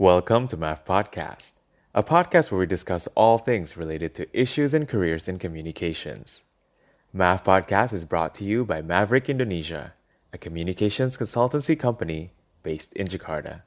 [0.00, 1.54] Welcome to Math Podcast,
[1.92, 6.44] a podcast where we discuss all things related to issues and careers in communications.
[7.12, 9.94] Math Podcast is brought to you by Maverick Indonesia,
[10.32, 12.30] a communications consultancy company
[12.62, 13.62] based in Jakarta.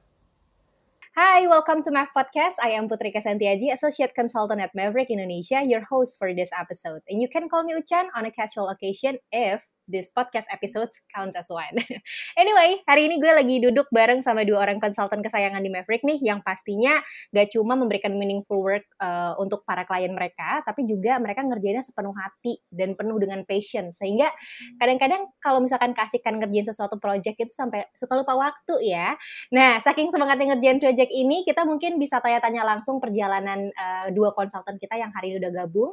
[1.18, 2.56] Hi, welcome to Math Podcast.
[2.64, 7.02] I am Putri Kasantiaji, Associate Consultant at Maverick Indonesia, your host for this episode.
[7.10, 11.36] And you can call me Uchan on a casual occasion if this podcast episodes counts
[11.36, 11.76] as one.
[12.42, 16.24] anyway, hari ini gue lagi duduk bareng sama dua orang konsultan kesayangan di Maverick nih,
[16.24, 16.96] yang pastinya
[17.36, 22.16] gak cuma memberikan meaningful work uh, untuk para klien mereka, tapi juga mereka ngerjainnya sepenuh
[22.16, 23.92] hati dan penuh dengan passion.
[23.92, 24.32] Sehingga
[24.80, 29.20] kadang-kadang kalau misalkan kasihkan ngerjain sesuatu project itu sampai suka lupa waktu ya.
[29.52, 34.80] Nah, saking semangatnya ngerjain project ini, kita mungkin bisa tanya-tanya langsung perjalanan uh, dua konsultan
[34.80, 35.92] kita yang hari ini udah gabung.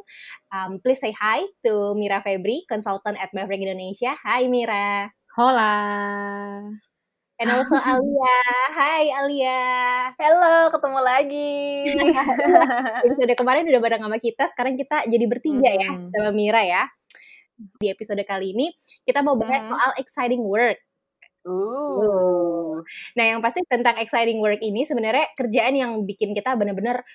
[0.55, 4.12] Um, please say hi to Mira Febri, consultant at Maverick Indonesia Indonesia.
[4.20, 5.08] Hai Mira.
[5.41, 5.72] Hola.
[7.41, 8.41] And also Alia.
[8.77, 9.64] Hai Alia.
[10.12, 11.56] Halo, ketemu lagi.
[13.08, 16.12] episode kemarin udah bareng sama kita, sekarang kita jadi bertiga ya, hmm.
[16.12, 16.84] ya sama Mira ya.
[17.80, 18.77] Di episode kali ini
[19.08, 19.72] kita mau bahas hmm.
[19.72, 20.77] soal exciting work.
[21.48, 22.84] Uh.
[23.17, 27.08] Nah, yang pasti tentang exciting work ini sebenarnya kerjaan yang bikin kita benar-benar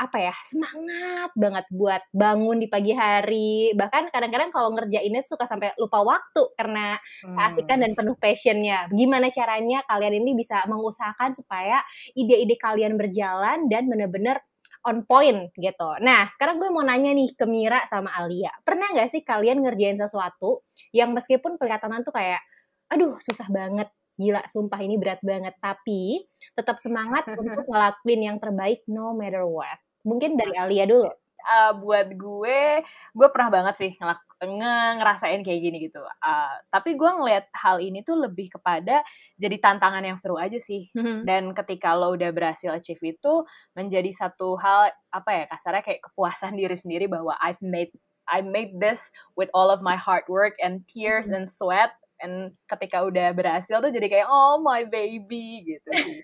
[0.00, 5.76] apa ya semangat banget buat bangun di pagi hari bahkan kadang-kadang kalau ngerjainnya suka sampai
[5.76, 7.84] lupa waktu karena keasikan hmm.
[7.84, 11.84] dan penuh passionnya gimana caranya kalian ini bisa mengusahakan supaya
[12.16, 14.40] ide-ide kalian berjalan dan bener-bener
[14.80, 15.90] on point gitu.
[16.00, 18.48] Nah, sekarang gue mau nanya nih ke Mira sama Alia.
[18.64, 20.64] Pernah nggak sih kalian ngerjain sesuatu
[20.96, 22.40] yang meskipun kelihatan tuh kayak,
[22.88, 28.84] aduh susah banget, gila sumpah ini berat banget tapi tetap semangat untuk ngelakuin yang terbaik
[28.84, 31.08] no matter what Mungkin dari Alia dulu.
[31.40, 32.84] Uh, buat gue,
[33.16, 36.00] gue pernah banget sih ngelak nge ngerasain kayak gini gitu.
[36.00, 39.04] Uh, tapi gue ngeliat hal ini tuh lebih kepada
[39.36, 40.88] jadi tantangan yang seru aja sih.
[40.96, 41.28] Mm-hmm.
[41.28, 43.44] Dan ketika lo udah berhasil achieve itu
[43.76, 47.92] menjadi satu hal apa ya kasarnya kayak kepuasan diri sendiri bahwa I've made
[48.30, 49.00] I made this
[49.36, 51.44] with all of my hard work and tears mm-hmm.
[51.44, 56.18] and sweat and ketika udah berhasil tuh jadi kayak oh my baby gitu sih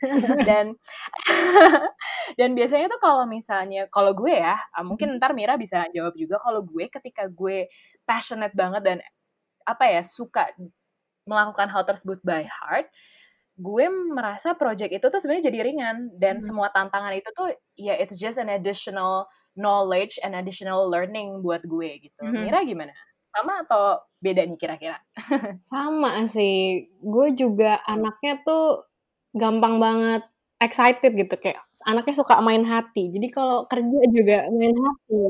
[0.48, 0.76] dan
[2.38, 5.18] dan biasanya tuh kalau misalnya kalau gue ya ah, mungkin hmm.
[5.18, 7.66] ntar Mira bisa jawab juga kalau gue ketika gue
[8.04, 8.98] passionate banget dan
[9.66, 10.52] apa ya suka
[11.26, 12.86] melakukan hal tersebut by heart
[13.56, 16.44] gue merasa project itu tuh sebenarnya jadi ringan dan hmm.
[16.44, 19.24] semua tantangan itu tuh ya it's just an additional
[19.56, 22.20] knowledge and additional learning buat gue gitu.
[22.20, 22.44] Hmm.
[22.44, 22.92] Mira gimana?
[23.36, 24.96] Sama atau beda nih kira-kira?
[25.70, 26.88] Sama sih.
[27.04, 28.88] Gue juga anaknya tuh
[29.36, 30.24] gampang banget
[30.56, 33.12] excited gitu kayak anaknya suka main hati.
[33.12, 35.20] Jadi kalau kerja juga main hati.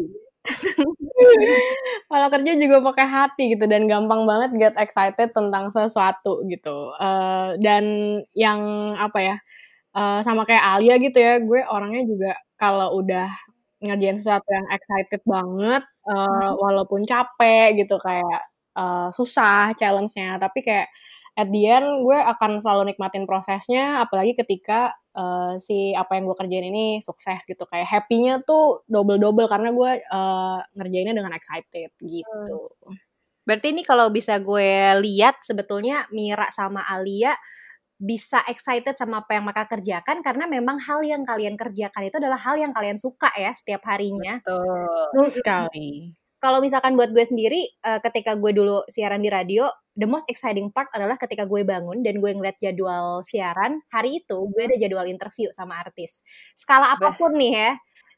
[2.11, 6.95] kalau kerja juga pakai hati gitu dan gampang banget get excited tentang sesuatu gitu.
[7.03, 7.85] Uh, dan
[8.39, 9.37] yang apa ya?
[9.97, 13.33] Uh, sama kayak Alia gitu ya, gue orangnya juga kalau udah
[13.83, 18.41] ngerjain sesuatu yang excited banget, uh, walaupun capek gitu kayak
[18.77, 20.89] uh, susah challenge-nya tapi kayak
[21.37, 26.37] at the end gue akan selalu nikmatin prosesnya apalagi ketika uh, si apa yang gue
[26.37, 32.73] kerjain ini sukses gitu kayak happy-nya tuh double-double karena gue uh, ngerjainnya dengan excited gitu.
[32.85, 32.97] Hmm.
[33.47, 37.37] Berarti ini kalau bisa gue lihat sebetulnya Mira sama Alia
[37.97, 42.37] bisa excited sama apa yang mereka kerjakan karena memang hal yang kalian kerjakan itu adalah
[42.37, 44.41] hal yang kalian suka ya setiap harinya.
[44.45, 45.29] Betul.
[45.33, 46.13] Sekali.
[46.37, 50.69] Kalau misalkan buat gue sendiri uh, ketika gue dulu siaran di radio the most exciting
[50.69, 55.09] part adalah ketika gue bangun dan gue ngeliat jadwal siaran hari itu gue ada jadwal
[55.09, 56.21] interview sama artis.
[56.53, 57.71] Skala apa pun nih ya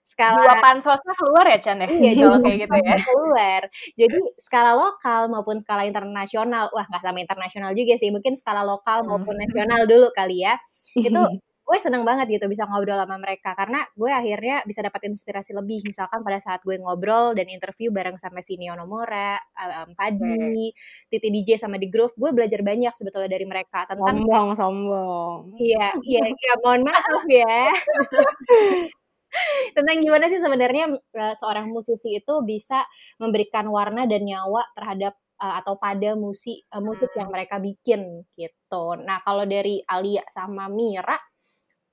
[0.08, 4.72] skala dua pansosnya keluar ya Chan ya iya kalau kayak gitu ya keluar jadi skala
[4.72, 9.84] lokal maupun skala internasional wah nggak sama internasional juga sih mungkin skala lokal maupun nasional
[9.84, 10.56] dulu kali ya
[10.96, 11.20] itu
[11.68, 15.84] gue seneng banget gitu bisa ngobrol sama mereka karena gue akhirnya bisa dapat inspirasi lebih
[15.84, 20.72] misalkan pada saat gue ngobrol dan interview bareng sama si Neo Nomora, um, Padi, okay.
[21.12, 25.60] Titi DJ sama di Groove, gue belajar banyak sebetulnya dari mereka tentang sombong sombong.
[25.60, 27.68] Iya, iya, iya mohon maaf ya.
[29.76, 32.84] tentang gimana sih sebenarnya uh, seorang musisi itu bisa
[33.20, 37.34] memberikan warna dan nyawa terhadap uh, atau pada musik uh, musik yang hmm.
[37.34, 38.84] mereka bikin gitu.
[39.00, 41.16] Nah, kalau dari Alia sama Mira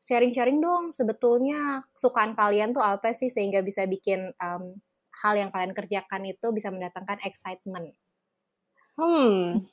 [0.06, 4.78] sharing-sharing dong sebetulnya kesukaan kalian tuh apa sih sehingga bisa bikin um,
[5.26, 7.90] hal yang kalian kerjakan itu bisa mendatangkan excitement.
[8.96, 9.66] Hmm,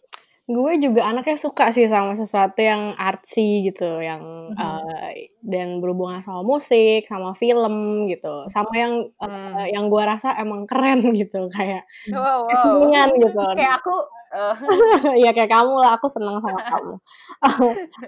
[0.52, 4.60] gue juga anaknya suka sih sama sesuatu yang artsy gitu, yang mm -hmm.
[4.60, 5.10] uh,
[5.40, 11.00] dan berhubungan sama musik, sama film gitu, sama yang uh, yang gue rasa emang keren
[11.20, 13.08] gitu kayak wow, wow.
[13.16, 13.42] gitu.
[13.58, 13.96] Kayak aku
[14.32, 14.56] Oh.
[15.28, 16.94] ya kayak kamu lah, aku seneng sama kamu.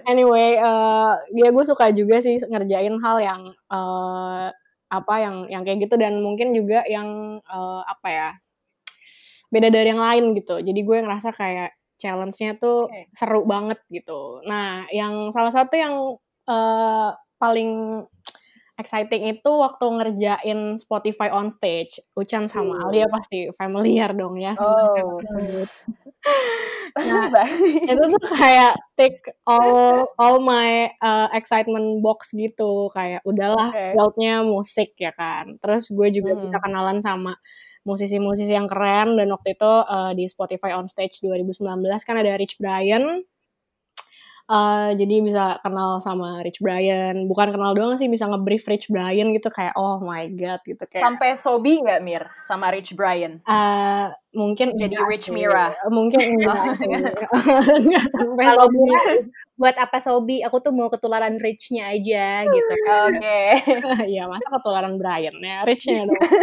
[0.09, 4.49] anyway, uh, ya gue suka juga sih ngerjain hal yang uh,
[4.89, 8.29] apa yang yang kayak gitu dan mungkin juga yang uh, apa ya
[9.53, 10.57] beda dari yang lain gitu.
[10.65, 13.07] Jadi gue ngerasa kayak challenge-nya tuh okay.
[13.15, 14.43] seru banget gitu.
[14.43, 15.95] Nah, yang salah satu yang
[16.47, 17.09] uh,
[17.39, 18.03] paling
[18.75, 21.99] exciting itu waktu ngerjain Spotify on stage.
[22.15, 22.85] Ucan sama uh.
[22.91, 25.19] Alia pasti familiar dong ya sama oh.
[25.23, 25.69] tersebut.
[26.95, 27.47] Nah,
[27.91, 33.91] itu tuh kayak take all all my uh, excitement box gitu kayak udahlah okay.
[33.93, 35.59] worldnya musik ya kan.
[35.59, 36.41] Terus gue juga hmm.
[36.47, 37.33] bisa kenalan sama
[37.85, 41.61] musisi-musisi yang keren dan waktu itu uh, di Spotify on stage 2019
[42.01, 43.21] kan ada Rich Brian
[44.45, 47.25] Uh, jadi bisa kenal sama Rich Brian.
[47.25, 51.01] Bukan kenal doang sih, bisa ngebrief Rich Brian gitu kayak oh my god gitu kayak.
[51.01, 53.41] Sampai sobi nggak Mir sama Rich Brian?
[53.49, 55.73] Uh, mungkin jadi Rich Mira.
[55.89, 56.77] Mungkin enggak.
[57.81, 58.69] enggak sampai Kalau
[59.57, 60.45] buat apa sobi?
[60.45, 62.73] Aku tuh mau ketularan Rich-nya aja gitu.
[63.09, 63.65] Oke.
[63.65, 64.13] Okay.
[64.13, 66.21] Iya, masa ketularan Brian ya, Rich-nya dong.
[66.21, 66.37] Oke.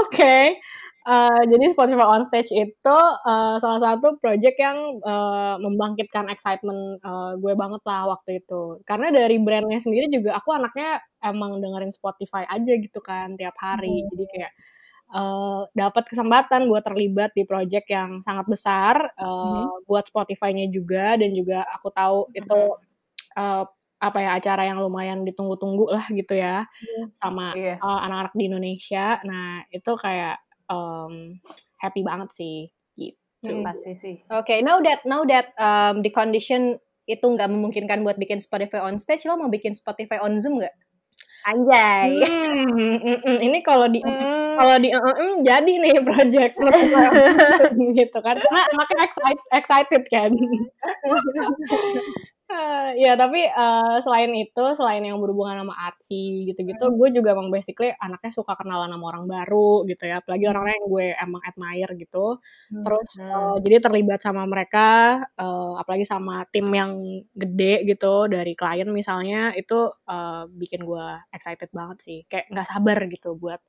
[0.00, 0.64] okay.
[1.04, 2.98] Uh, jadi Spotify on Stage itu
[3.28, 8.80] uh, salah satu project yang uh, membangkitkan excitement uh, gue banget lah waktu itu.
[8.88, 14.00] Karena dari brandnya sendiri juga aku anaknya emang dengerin Spotify aja gitu kan tiap hari.
[14.00, 14.08] Hmm.
[14.16, 14.52] Jadi kayak
[15.12, 19.84] uh, dapat kesempatan buat terlibat di project yang sangat besar uh, hmm.
[19.84, 22.38] buat Spotify-nya juga dan juga aku tahu hmm.
[22.40, 22.60] itu
[23.36, 23.64] uh,
[24.04, 27.04] apa ya acara yang lumayan ditunggu-tunggu lah gitu ya yeah.
[27.16, 27.80] sama yeah.
[27.80, 29.16] uh, anak-anak di Indonesia.
[29.24, 30.43] Nah itu kayak
[30.74, 31.14] um,
[31.78, 32.56] happy banget sih
[32.98, 33.60] gitu.
[33.60, 34.16] Hmm, pasti sih.
[34.32, 38.82] Oke, okay, now that now that um, the condition itu nggak memungkinkan buat bikin Spotify
[38.82, 40.74] on stage, lo mau bikin Spotify on Zoom nggak?
[41.44, 42.24] Anjay.
[42.24, 44.56] Hmm, mm, mm, ini kalau di mm.
[44.56, 47.12] kalau di mm, mm, jadi nih project Spotify
[48.00, 48.40] gitu kan.
[48.40, 50.32] Karena anaknya excited, excited kan.
[52.44, 56.96] Uh, ya tapi uh, selain itu selain yang berhubungan sama artsy gitu-gitu hmm.
[57.00, 60.88] gue juga emang basically anaknya suka kenalan sama orang baru gitu ya apalagi orang-orang yang
[60.92, 62.36] gue emang admire gitu
[62.68, 62.84] hmm.
[62.84, 68.92] terus uh, jadi terlibat sama mereka uh, apalagi sama tim yang gede gitu dari klien
[68.92, 73.64] misalnya itu uh, bikin gue excited banget sih kayak nggak sabar gitu buat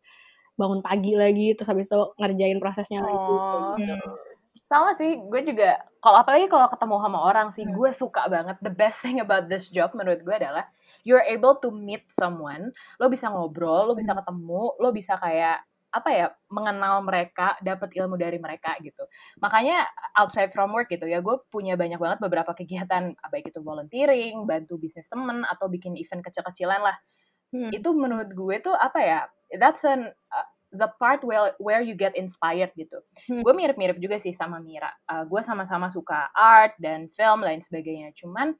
[0.59, 3.07] bangun pagi lagi terus habis itu ngerjain prosesnya oh.
[3.07, 3.57] lagi gitu.
[3.87, 4.24] Hmm
[4.65, 8.73] sama sih gue juga kalau apalagi kalau ketemu sama orang sih gue suka banget the
[8.73, 10.65] best thing about this job menurut gue adalah
[11.05, 14.19] you're able to meet someone lo bisa ngobrol lo bisa hmm.
[14.25, 15.61] ketemu lo bisa kayak
[15.95, 19.07] apa ya mengenal mereka dapat ilmu dari mereka gitu
[19.39, 19.87] makanya
[20.19, 24.75] outside from work gitu ya gue punya banyak banget beberapa kegiatan baik itu volunteering bantu
[24.75, 26.97] bisnis temen atau bikin event kecil-kecilan lah
[27.55, 27.71] hmm.
[27.71, 29.19] itu menurut gue tuh apa ya
[29.55, 32.99] that's an uh, the part where where you get inspired gitu.
[33.27, 33.41] Hmm.
[33.41, 34.91] Gue mirip-mirip juga sih sama Mira.
[35.07, 38.11] Uh, gue sama-sama suka art dan film lain sebagainya.
[38.13, 38.53] Cuman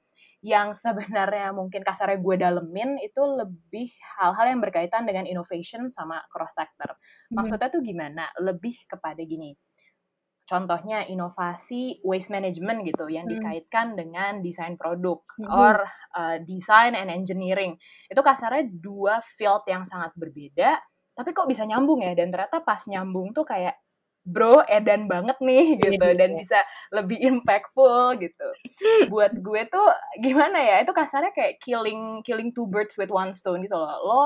[0.46, 3.90] yang sebenarnya mungkin kasarnya gue dalemin itu lebih
[4.22, 6.94] hal-hal yang berkaitan dengan innovation sama cross sector.
[6.96, 7.42] Hmm.
[7.42, 8.30] Maksudnya tuh gimana?
[8.38, 9.58] Lebih kepada gini.
[10.46, 13.34] Contohnya inovasi waste management gitu yang hmm.
[13.42, 15.50] dikaitkan dengan desain produk hmm.
[15.50, 15.82] or
[16.14, 17.74] uh, design and engineering.
[18.06, 20.78] Itu kasarnya dua field yang sangat berbeda
[21.16, 22.14] tapi kok bisa nyambung ya?
[22.14, 23.80] Dan ternyata pas nyambung tuh kayak
[24.26, 26.08] bro edan banget nih iya, gitu.
[26.18, 28.48] dan bisa lebih impactful gitu.
[29.08, 29.88] Buat gue tuh
[30.20, 30.76] gimana ya?
[30.84, 33.96] Itu kasarnya kayak killing killing two birds with one stone gitu loh.
[34.04, 34.22] Lo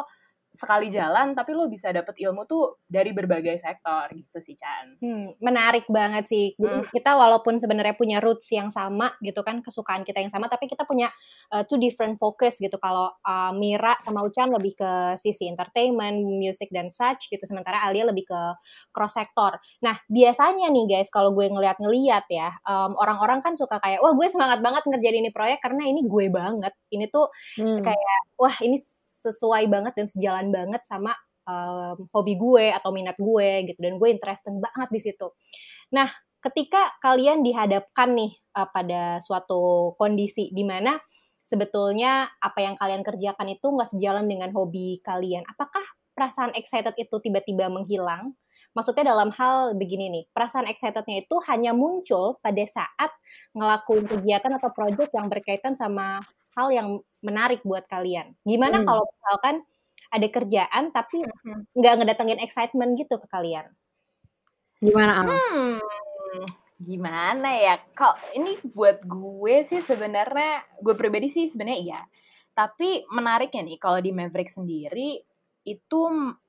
[0.50, 4.98] sekali jalan tapi lo bisa dapet ilmu tuh dari berbagai sektor gitu sih Chan.
[4.98, 6.58] Hmm, menarik banget sih.
[6.58, 6.90] hmm.
[6.90, 10.90] kita walaupun sebenarnya punya roots yang sama gitu kan kesukaan kita yang sama tapi kita
[10.90, 11.14] punya
[11.54, 12.82] uh, two different focus gitu.
[12.82, 14.92] Kalau uh, Mira sama Ucan lebih ke
[15.22, 18.42] sisi entertainment, music dan such gitu sementara Alia lebih ke
[18.90, 19.54] cross sektor.
[19.86, 24.28] Nah, biasanya nih guys kalau gue ngeliat-ngeliat ya um, orang-orang kan suka kayak wah gue
[24.28, 26.74] semangat banget ngerjain ini proyek karena ini gue banget.
[26.90, 27.30] Ini tuh
[27.62, 27.86] hmm.
[27.86, 28.82] kayak wah ini
[29.20, 31.12] sesuai banget dan sejalan banget sama
[31.44, 35.28] um, hobi gue atau minat gue gitu dan gue interested banget di situ.
[35.92, 36.08] Nah,
[36.40, 40.96] ketika kalian dihadapkan nih uh, pada suatu kondisi di mana
[41.44, 45.84] sebetulnya apa yang kalian kerjakan itu nggak sejalan dengan hobi kalian, apakah
[46.14, 48.38] perasaan excited itu tiba-tiba menghilang?
[48.78, 53.10] Maksudnya dalam hal begini nih, perasaan excitednya itu hanya muncul pada saat
[53.58, 56.22] ngelakuin kegiatan atau project yang berkaitan sama
[56.60, 56.88] hal yang
[57.24, 58.36] menarik buat kalian.
[58.44, 58.88] Gimana hmm.
[58.88, 59.56] kalau misalkan
[60.12, 61.24] ada kerjaan tapi
[61.80, 63.72] nggak ngedatengin excitement gitu ke kalian?
[64.84, 65.28] Gimana Al?
[65.28, 65.76] Hmm,
[66.80, 67.76] gimana ya?
[67.96, 72.02] Kok ini buat gue sih sebenarnya gue pribadi sih sebenarnya iya.
[72.56, 75.24] Tapi menariknya nih kalau di Maverick sendiri
[75.68, 76.00] itu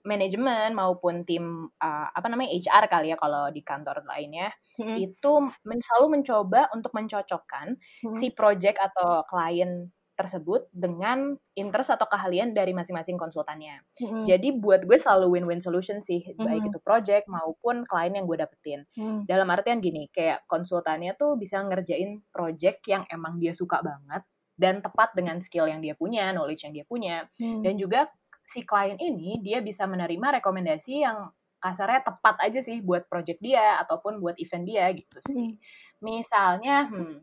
[0.07, 4.97] manajemen maupun tim uh, apa namanya HR kali ya kalau di kantor lainnya hmm.
[4.97, 5.33] itu
[5.67, 8.15] men selalu mencoba untuk mencocokkan hmm.
[8.17, 9.91] si project atau klien
[10.21, 13.81] tersebut dengan interest atau keahlian dari masing-masing konsultannya.
[13.97, 14.23] Mm-hmm.
[14.29, 16.45] Jadi buat gue selalu win-win solution sih, mm-hmm.
[16.45, 18.85] baik itu project maupun klien yang gue dapetin.
[18.93, 19.25] Mm-hmm.
[19.25, 24.21] Dalam artian gini, kayak konsultannya tuh bisa ngerjain project yang emang dia suka banget
[24.61, 27.65] dan tepat dengan skill yang dia punya, knowledge yang dia punya, mm-hmm.
[27.65, 28.01] dan juga
[28.45, 33.81] si klien ini dia bisa menerima rekomendasi yang kasarnya tepat aja sih buat project dia
[33.81, 35.57] ataupun buat event dia gitu sih.
[35.57, 35.89] Mm-hmm.
[36.01, 37.21] Misalnya, hmm,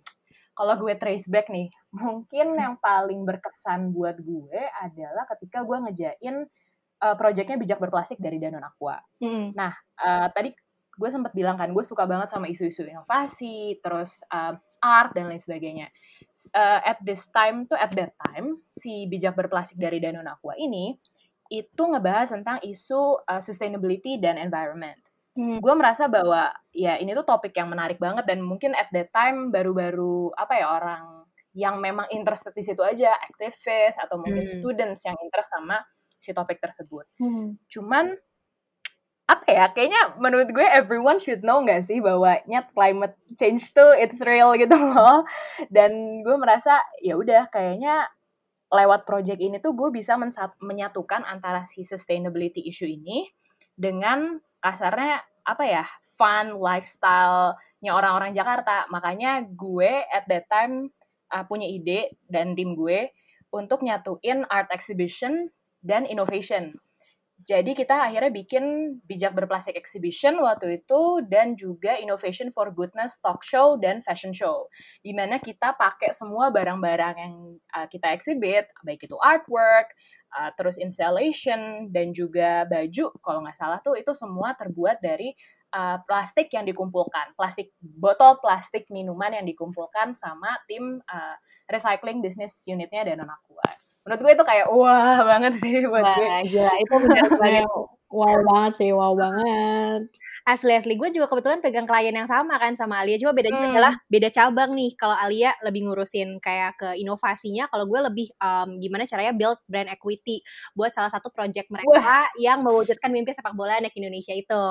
[0.57, 6.35] kalau gue trace back nih, mungkin yang paling berkesan buat gue adalah ketika gue ngejain
[7.05, 8.97] uh, projectnya bijak berplastik dari Danone Aqua.
[9.21, 9.53] Mm.
[9.53, 10.49] Nah, uh, tadi
[10.97, 15.37] gue sempat bilang kan, gue suka banget sama isu-isu inovasi, terus uh, art dan lain
[15.37, 15.93] sebagainya.
[16.49, 20.97] Uh, at this time tuh, at that time, si bijak berplastik dari Danone Aqua ini
[21.47, 24.99] itu ngebahas tentang isu uh, sustainability dan environment.
[25.37, 25.61] Hmm.
[25.61, 29.53] Gue merasa bahwa ya ini tuh topik yang menarik banget dan mungkin at that time
[29.53, 31.03] baru-baru apa ya orang
[31.53, 34.53] yang memang interested di situ aja, aktivis atau mungkin hmm.
[34.57, 35.77] students yang interest sama
[36.17, 37.05] si topik tersebut.
[37.21, 37.53] Hmm.
[37.69, 38.17] Cuman
[39.27, 43.91] apa ya kayaknya menurut gue everyone should know nggak sih bahwa nyet climate change tuh
[43.99, 45.27] it's real gitu loh
[45.67, 48.07] dan gue merasa ya udah kayaknya
[48.71, 50.15] lewat project ini tuh gue bisa
[50.63, 53.27] menyatukan antara si sustainability issue ini
[53.75, 55.85] dengan kasarnya apa ya
[56.17, 58.89] fun lifestyle-nya orang-orang Jakarta.
[58.89, 60.89] Makanya gue at that time
[61.31, 63.13] uh, punya ide dan tim gue
[63.53, 65.47] untuk nyatuin art exhibition
[65.85, 66.75] dan innovation.
[67.45, 73.45] Jadi kita akhirnya bikin bijak berplastik exhibition waktu itu dan juga innovation for goodness talk
[73.45, 74.65] show dan fashion show.
[75.05, 77.35] Di mana kita pakai semua barang-barang yang
[77.77, 79.93] uh, kita exhibit, baik itu artwork,
[80.33, 85.31] uh, terus installation dan juga baju kalau nggak salah tuh itu semua terbuat dari
[85.75, 91.35] uh, plastik yang dikumpulkan, plastik botol plastik minuman yang dikumpulkan sama tim uh,
[91.67, 93.69] recycling business unitnya Danone Aqua.
[94.07, 96.27] Menurut gue itu kayak wah banget sih buat wah, gue.
[96.55, 97.67] Gila, itu benar banget.
[98.17, 100.07] wow banget sih, wow banget
[100.47, 103.19] asli asli gue juga kebetulan pegang klien yang sama kan sama Alia.
[103.19, 103.71] Cuma bedanya hmm.
[103.75, 104.95] adalah beda cabang nih.
[104.95, 109.91] Kalau Alia lebih ngurusin kayak ke inovasinya kalau gue lebih um, gimana caranya build brand
[109.91, 110.39] equity
[110.71, 112.31] buat salah satu project mereka Wah.
[112.39, 114.63] yang mewujudkan mimpi sepak bola anak Indonesia itu.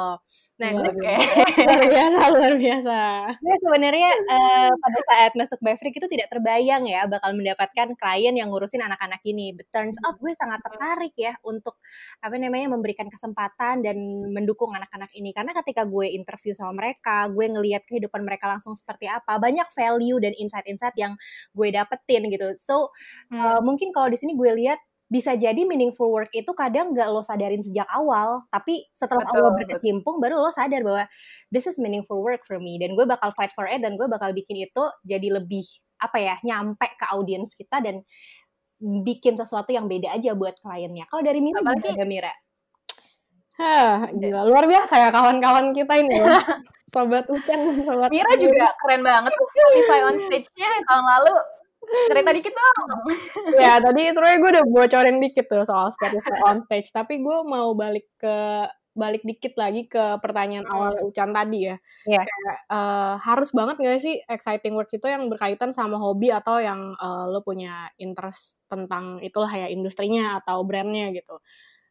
[0.57, 0.91] Nah gue
[1.69, 2.99] luar biasa luar biasa.
[3.37, 8.49] Gue sebenarnya uh, pada saat masuk Beverly itu tidak terbayang ya bakal mendapatkan klien yang
[8.49, 9.53] ngurusin anak-anak ini.
[9.53, 11.77] But turns out gue sangat tertarik ya untuk
[12.25, 13.97] apa namanya memberikan kesempatan dan
[14.33, 15.37] mendukung anak-anak ini.
[15.37, 20.23] Karena ketika gue interview sama mereka, gue ngelihat kehidupan mereka langsung seperti apa, banyak value
[20.23, 21.19] dan insight-insight yang
[21.51, 22.55] gue dapetin gitu.
[22.55, 22.95] So
[23.35, 23.35] hmm.
[23.35, 24.79] uh, mungkin kalau di sini gue lihat
[25.11, 29.51] bisa jadi meaningful work itu kadang gak lo sadarin sejak awal, tapi setelah betul, awal
[29.59, 31.11] berkecimpung baru lo sadar bahwa
[31.51, 34.31] this is meaningful work for me dan gue bakal fight for it dan gue bakal
[34.31, 35.67] bikin itu jadi lebih
[35.99, 38.03] apa ya nyampe ke audiens kita dan
[38.83, 41.09] bikin sesuatu yang beda aja buat kliennya.
[41.09, 42.33] Kalau dari Mira Apalagi, ada Mira?
[43.57, 44.45] Hah, gila.
[44.45, 46.29] Luar biasa ya kawan-kawan kita ini ya.
[46.93, 51.35] Sobat Ucan Sobat Mira juga keren banget tuh Spotify on stage-nya tahun lalu.
[52.13, 52.89] Cerita dikit dong.
[53.57, 56.93] ya, tadi sebenarnya gue udah bocorin dikit tuh soal Spotify on stage.
[56.93, 60.73] Tapi gue mau balik ke balik dikit lagi ke pertanyaan hmm.
[60.73, 61.77] awal Ucan tadi ya.
[62.09, 62.25] Yeah.
[62.25, 66.97] Kayak uh, harus banget gak sih exciting words itu yang berkaitan sama hobi atau yang
[66.97, 71.41] uh, lo punya interest tentang itulah ya industrinya atau brandnya gitu.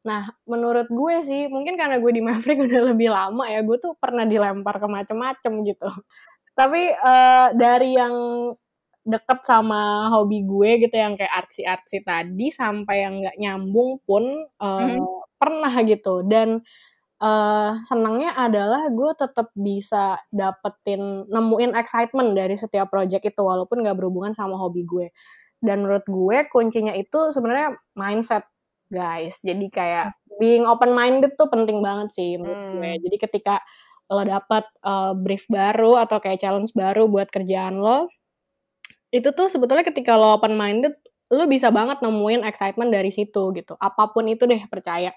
[0.05, 3.97] Nah, menurut gue sih, mungkin karena gue di Maverick udah lebih lama ya, gue tuh
[3.97, 5.89] pernah dilempar ke macem-macem gitu.
[6.53, 8.15] Tapi uh, dari yang
[9.05, 14.23] deket sama hobi gue gitu, yang kayak artsy-artsy tadi, sampai yang nggak nyambung pun
[14.61, 15.05] uh, mm-hmm.
[15.41, 16.21] pernah gitu.
[16.21, 16.61] Dan
[17.19, 23.97] uh, senangnya adalah gue tetap bisa dapetin, nemuin excitement dari setiap project itu, walaupun nggak
[23.97, 25.09] berhubungan sama hobi gue.
[25.65, 28.45] Dan menurut gue kuncinya itu sebenarnya mindset
[28.89, 29.41] guys.
[29.41, 32.73] Jadi kayak being open minded tuh penting banget sih menurut hmm.
[32.79, 32.91] gue.
[33.09, 33.55] Jadi ketika
[34.05, 38.05] lo dapat uh, brief baru atau kayak challenge baru buat kerjaan lo,
[39.09, 40.93] itu tuh sebetulnya ketika lo open minded,
[41.33, 43.73] lo bisa banget nemuin excitement dari situ gitu.
[43.81, 45.15] Apa pun itu deh percaya.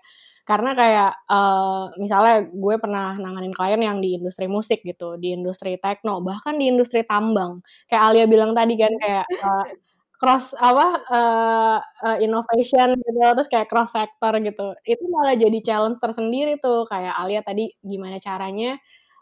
[0.48, 5.76] Karena kayak uh, misalnya gue pernah nanganin klien yang di industri musik gitu, di industri
[5.76, 7.60] techno, bahkan di industri tambang.
[7.84, 9.64] Kayak Alia bilang tadi kan kayak uh,
[10.18, 16.02] cross apa uh, uh, innovation gitu terus kayak cross sector gitu itu malah jadi challenge
[16.02, 18.76] tersendiri tuh kayak Alia tadi gimana caranya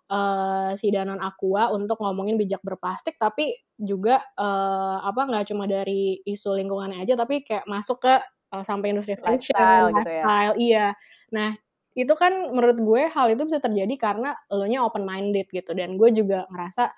[0.09, 6.25] uh, si Danon Aqua untuk ngomongin bijak berplastik tapi juga uh, apa nggak cuma dari
[6.25, 8.15] isu lingkungannya aja tapi kayak masuk ke
[8.57, 10.25] uh, sampai industri fashion, lifestyle, gitu ya.
[10.57, 10.87] iya.
[11.35, 11.51] Nah,
[11.97, 15.97] itu kan menurut gue hal itu bisa terjadi karena lo nya open minded gitu dan
[15.97, 16.93] gue juga ngerasa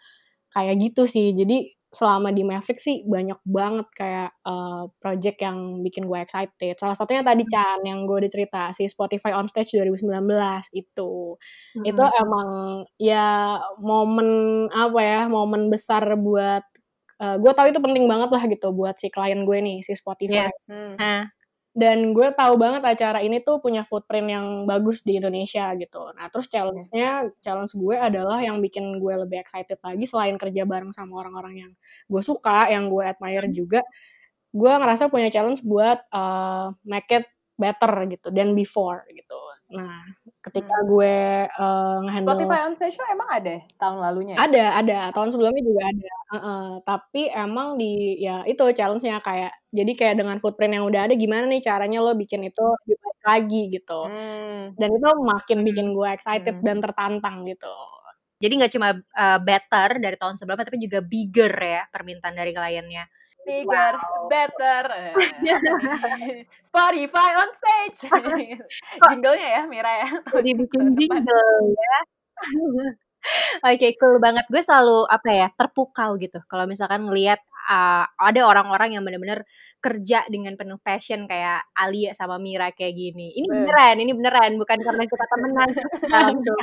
[0.53, 1.33] kayak gitu sih.
[1.33, 6.77] Jadi selama di Maverick sih banyak banget kayak uh, project yang bikin gue excited.
[6.77, 7.51] Salah satunya tadi hmm.
[7.51, 10.21] Chan yang gue udah cerita si Spotify on Stage 2019
[10.77, 11.13] itu.
[11.79, 11.85] Hmm.
[11.89, 12.49] Itu emang
[13.01, 14.29] ya momen
[14.69, 16.65] apa ya, momen besar buat
[17.25, 20.53] uh, gue tahu itu penting banget lah gitu buat si klien gue nih si Spotify.
[20.53, 20.57] Yes.
[20.69, 21.33] Hmm
[21.77, 26.11] dan gue tahu banget acara ini tuh punya footprint yang bagus di Indonesia gitu.
[26.17, 30.91] Nah terus challenge-nya, challenge gue adalah yang bikin gue lebih excited lagi selain kerja bareng
[30.91, 31.73] sama orang-orang yang
[32.11, 33.55] gue suka, yang gue admire hmm.
[33.55, 33.81] juga,
[34.51, 37.27] gue ngerasa punya challenge buat uh, make it
[37.59, 39.37] better gitu than before gitu.
[39.69, 40.01] Nah,
[40.41, 40.87] ketika hmm.
[40.89, 41.17] gue
[41.61, 44.35] uh, ngehandle Spotify on Stage Show emang ada tahun lalunya?
[44.39, 44.49] Ya?
[44.49, 44.99] Ada, ada.
[45.13, 46.09] Tahun sebelumnya juga ada.
[46.09, 51.11] Uh, uh, tapi emang di ya itu challenge-nya kayak jadi kayak dengan footprint yang udah
[51.11, 54.01] ada gimana nih caranya lo bikin itu lebih baik lagi gitu.
[54.09, 54.73] Hmm.
[54.79, 56.65] Dan itu makin bikin gue excited hmm.
[56.65, 57.75] dan tertantang gitu.
[58.39, 63.05] Jadi nggak cuma uh, better dari tahun sebelumnya tapi juga bigger ya permintaan dari kliennya
[63.49, 64.29] bigger, wow.
[64.29, 64.83] better.
[66.69, 67.99] Spotify on stage.
[69.09, 70.09] Jinglenya ya, Mira ya.
[70.45, 71.99] Dibikin jingle ya.
[73.67, 74.47] Oke, okay, cool banget.
[74.47, 76.39] Gue selalu apa ya terpukau gitu.
[76.47, 79.43] Kalau misalkan ngelihat uh, ada orang-orang yang benar-benar
[79.83, 83.35] kerja dengan penuh passion kayak Alia sama Mira kayak gini.
[83.35, 85.71] Ini beneran, ini beneran, bukan karena kita temenan
[86.07, 86.59] langsung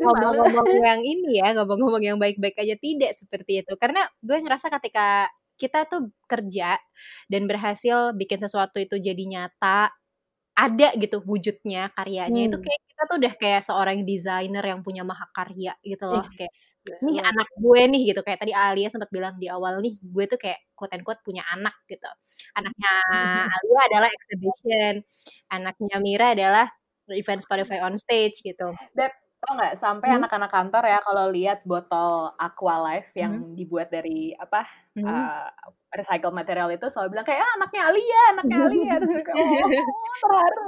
[0.00, 3.72] ngomong-ngomong yang ini ya, ngomong-ngomong yang baik-baik aja tidak seperti itu.
[3.76, 5.28] Karena gue ngerasa ketika
[5.60, 6.80] kita tuh kerja
[7.28, 9.92] dan berhasil bikin sesuatu itu jadi nyata,
[10.52, 12.48] ada gitu wujudnya karyanya hmm.
[12.52, 16.36] itu kayak kita tuh udah kayak seorang desainer yang punya mahakarya gitu loh yes.
[16.36, 16.52] kayak
[17.00, 20.36] nih anak gue nih gitu kayak tadi Alia sempat bilang di awal nih gue tuh
[20.36, 22.04] kayak quote and quote punya anak gitu
[22.52, 22.92] anaknya
[23.56, 24.94] Alia adalah exhibition
[25.48, 26.66] anaknya Mira adalah
[27.16, 30.18] event Spotify on stage gitu Beb, tau nggak sampai hmm.
[30.22, 33.58] anak-anak kantor ya kalau lihat botol Aqua Life yang hmm.
[33.58, 34.62] dibuat dari apa
[34.94, 35.02] hmm.
[35.02, 35.50] uh,
[35.92, 39.58] recycle material itu selalu bilang kayak ah, anaknya Alia, anaknya Alia terus oh,
[40.22, 40.66] terharu.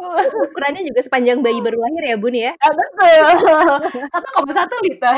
[0.53, 2.53] Ukurannya juga sepanjang bayi baru lahir ya Bun ya?
[2.61, 3.25] Ah, betul.
[4.13, 5.17] Satu koma satu liter.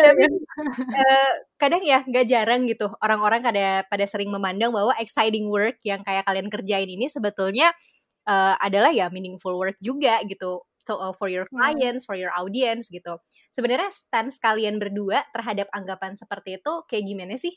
[0.00, 5.76] tapi uh, kadang ya nggak jarang gitu orang-orang pada pada sering memandang bahwa exciting work
[5.84, 7.76] yang kayak kalian kerjain ini sebetulnya
[8.24, 11.56] uh, adalah ya meaningful work juga gitu so uh, for your hmm.
[11.56, 13.18] clients, for your audience gitu.
[13.52, 17.54] Sebenarnya stance kalian berdua terhadap anggapan seperti itu kayak gimana sih?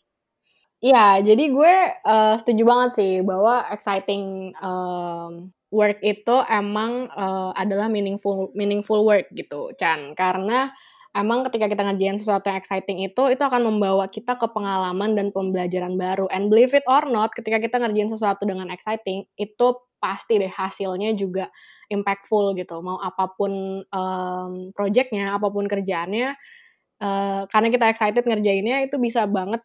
[0.84, 7.88] Iya, jadi gue uh, setuju banget sih bahwa exciting um, work itu emang uh, adalah
[7.88, 10.12] meaningful meaningful work gitu, Chan.
[10.12, 10.76] Karena
[11.14, 15.30] emang ketika kita ngerjain sesuatu yang exciting itu, itu akan membawa kita ke pengalaman dan
[15.30, 16.26] pembelajaran baru.
[16.34, 19.68] And believe it or not, ketika kita ngerjain sesuatu dengan exciting, itu
[20.02, 21.48] pasti deh hasilnya juga
[21.88, 22.82] impactful gitu.
[22.84, 26.36] Mau apa pun um, projectnya, apa pun kerjaannya,
[27.00, 29.64] uh, karena kita excited ngerjainnya itu bisa banget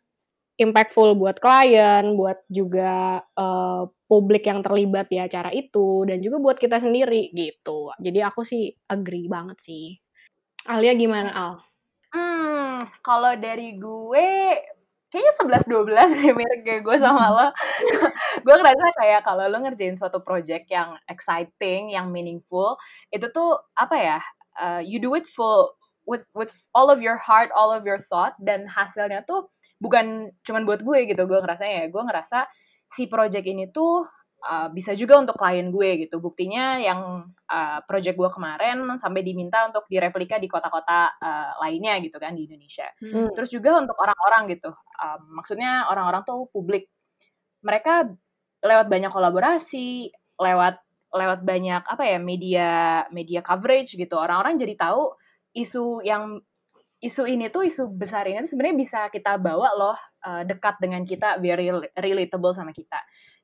[0.58, 6.58] impactful buat klien, buat juga uh, publik yang terlibat di acara itu, dan juga buat
[6.61, 7.94] kita sendiri gitu.
[7.98, 10.08] Jadi aku sih agree banget sih.
[10.68, 11.52] Alia gimana Al?
[12.12, 14.28] Hmm, kalau dari gue
[15.09, 17.48] kayaknya sebelas dua belas mirip kayak gue sama lo.
[18.44, 22.76] gue ngerasa kayak kalau lo ngerjain suatu project yang exciting, yang meaningful,
[23.09, 24.20] itu tuh apa ya?
[24.61, 25.72] Uh, you do it full
[26.04, 29.48] with with all of your heart, all of your thought dan hasilnya tuh
[29.81, 31.24] bukan cuman buat gue gitu.
[31.24, 32.44] Gue ngerasa ya, gue ngerasa
[32.85, 34.04] si project ini tuh
[34.44, 36.22] uh, bisa juga untuk klien gue gitu.
[36.22, 42.16] Buktinya yang uh, project gue kemarin sampai diminta untuk direplika di kota-kota uh, lainnya gitu
[42.22, 42.87] kan di Indonesia.
[43.03, 43.33] Hmm.
[43.35, 44.70] Terus juga untuk orang-orang gitu.
[44.98, 46.87] Uh, maksudnya orang-orang tuh publik.
[47.64, 48.14] Mereka
[48.62, 52.68] lewat banyak kolaborasi, lewat lewat banyak apa ya media
[53.11, 54.14] media coverage gitu.
[54.14, 55.16] Orang-orang jadi tahu
[55.57, 56.38] isu yang
[56.98, 61.07] isu ini tuh isu besar ini tuh sebenarnya bisa kita bawa loh uh, dekat dengan
[61.07, 62.98] kita very relatable sama kita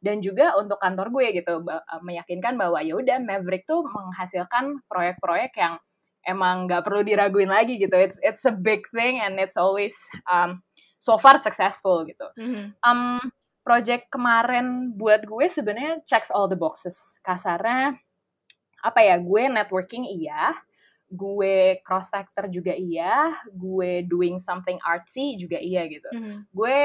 [0.04, 5.56] dan juga untuk kantor gue gitu eh, meyakinkan bahwa ya udah Maverick tuh menghasilkan proyek-proyek
[5.56, 5.80] yang
[6.28, 9.96] emang nggak perlu diraguin lagi gitu it's it's a big thing and it's always
[10.28, 10.60] um,
[11.00, 12.76] so far successful gitu mm-hmm.
[12.84, 13.20] um,
[13.64, 17.96] project kemarin buat gue sebenarnya checks all the boxes kasarnya
[18.84, 20.52] apa ya gue networking iya
[21.08, 26.52] gue cross sector juga iya gue doing something artsy juga iya gitu mm-hmm.
[26.52, 26.78] gue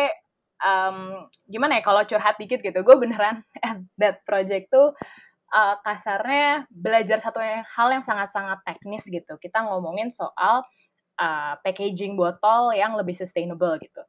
[0.64, 3.44] um, gimana ya kalau curhat dikit gitu gue beneran
[4.02, 4.96] that project tuh
[5.54, 9.36] uh, kasarnya belajar satu hal yang sangat-sangat teknis gitu.
[9.42, 10.66] Kita ngomongin soal
[11.18, 14.02] uh, packaging botol yang lebih sustainable gitu.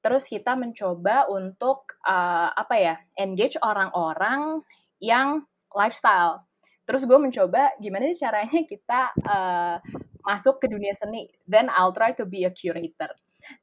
[0.00, 4.64] Terus kita mencoba untuk uh, apa ya engage orang-orang
[5.00, 5.44] yang
[5.76, 6.44] lifestyle.
[6.88, 9.76] Terus gue mencoba gimana sih caranya kita uh,
[10.24, 11.28] masuk ke dunia seni.
[11.44, 13.12] Then I'll try to be a curator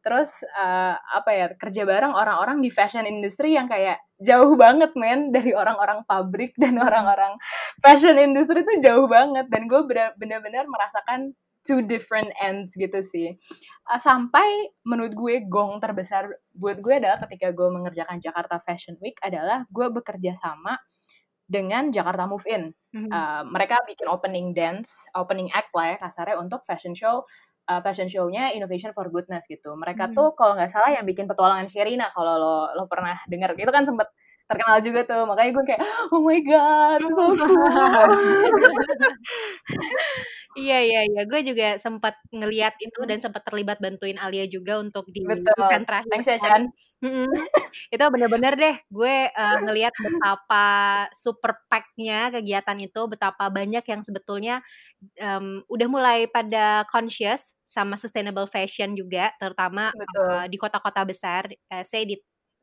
[0.01, 5.29] terus uh, apa ya kerja bareng orang-orang di fashion industry yang kayak jauh banget men
[5.35, 7.37] dari orang-orang pabrik dan orang-orang
[7.81, 9.81] fashion industry itu jauh banget dan gue
[10.17, 11.37] benar-benar merasakan
[11.67, 13.35] two different ends gitu sih.
[13.91, 19.19] Uh, sampai menurut gue gong terbesar buat gue adalah ketika gue mengerjakan Jakarta Fashion Week
[19.19, 20.79] adalah gue bekerja sama
[21.43, 22.63] dengan Jakarta Move In.
[22.95, 23.11] Mm-hmm.
[23.11, 27.27] Uh, mereka bikin opening dance, opening act lah ya kasarnya untuk fashion show
[27.67, 29.75] uh, fashion show-nya Innovation for Goodness gitu.
[29.75, 30.17] Mereka mm-hmm.
[30.17, 33.83] tuh kalau nggak salah yang bikin petualangan Sherina kalau lo lo pernah dengar itu kan
[33.83, 34.07] sempet
[34.47, 35.21] terkenal juga tuh.
[35.27, 35.81] Makanya gue kayak
[36.15, 37.67] oh my god so cool.
[40.57, 45.05] Iya iya iya, gue juga sempat ngeliat itu dan sempat terlibat bantuin Alia juga untuk
[45.13, 46.09] di event terakhir.
[46.09, 46.65] Thanks ya Chan.
[47.93, 50.67] itu bener-bener deh, gue uh, ngeliat betapa
[51.13, 54.65] super pack-nya kegiatan itu, betapa banyak yang sebetulnya
[55.21, 61.85] um, udah mulai pada conscious sama sustainable fashion juga, terutama uh, di kota-kota besar, uh,
[61.85, 62.17] saya di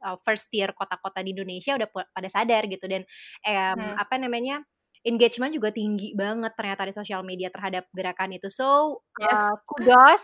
[0.04, 3.02] uh, first tier kota-kota di Indonesia udah pada sadar gitu dan
[3.42, 3.94] um, hmm.
[3.96, 4.60] apa namanya
[5.04, 8.48] engagement juga tinggi banget ternyata di sosial media terhadap gerakan itu.
[8.48, 9.36] So, yes.
[9.36, 10.22] uh, kudos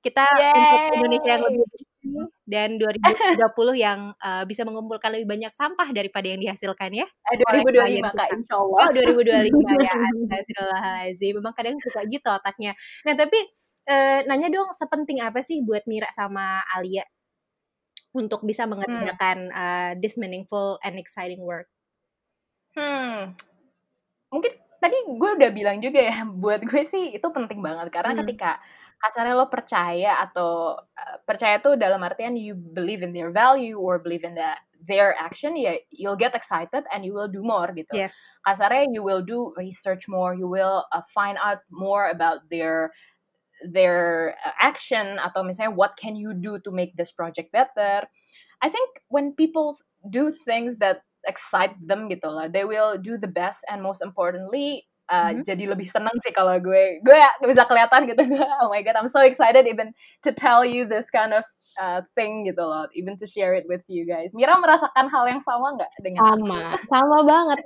[0.00, 0.52] kita Yay.
[0.56, 1.64] untuk Indonesia yang lebih
[2.42, 3.38] dan 2020
[3.78, 7.06] yang uh, bisa mengumpulkan lebih banyak sampah daripada yang dihasilkan ya.
[7.30, 8.80] Eh, 2025 Kak, insya Allah.
[8.82, 9.94] Oh, 2025 ya.
[10.10, 11.32] Astagfirullahaladzim.
[11.38, 12.72] Memang kadang suka gitu otaknya.
[13.06, 13.38] Nah, tapi
[13.86, 17.06] uh, nanya dong, sepenting apa sih buat Mira sama Alia
[18.12, 18.70] untuk bisa hmm.
[18.76, 19.56] mengerjakan hmm.
[19.56, 21.68] uh, this meaningful and exciting work?
[22.72, 23.36] Hmm,
[24.32, 28.20] mungkin tadi gue udah bilang juga ya buat gue sih itu penting banget karena hmm.
[28.26, 28.58] ketika
[28.98, 33.98] kasarnya lo percaya atau uh, percaya tuh dalam artian you believe in their value or
[33.98, 34.50] believe in the
[34.82, 38.14] their action ya you'll get excited and you will do more gitu yes.
[38.42, 42.90] kasarnya you will do research more you will uh, find out more about their
[43.68, 48.06] their uh, action atau misalnya what can you do to make this project better
[48.62, 49.74] I think when people
[50.08, 52.50] do things that excite them gitu loh.
[52.50, 55.44] They will do the best and most importantly uh, mm-hmm.
[55.44, 57.04] jadi lebih seneng sih kalau gue.
[57.04, 58.24] Gue bisa kelihatan gitu.
[58.64, 59.92] Oh my god I'm so excited even
[60.24, 61.44] to tell you this kind of
[61.76, 62.88] uh, thing gitu loh.
[62.96, 64.32] Even to share it with you guys.
[64.32, 66.84] Mira merasakan hal yang sama nggak dengan sama aku?
[66.88, 67.16] sama.
[67.22, 67.58] Banget.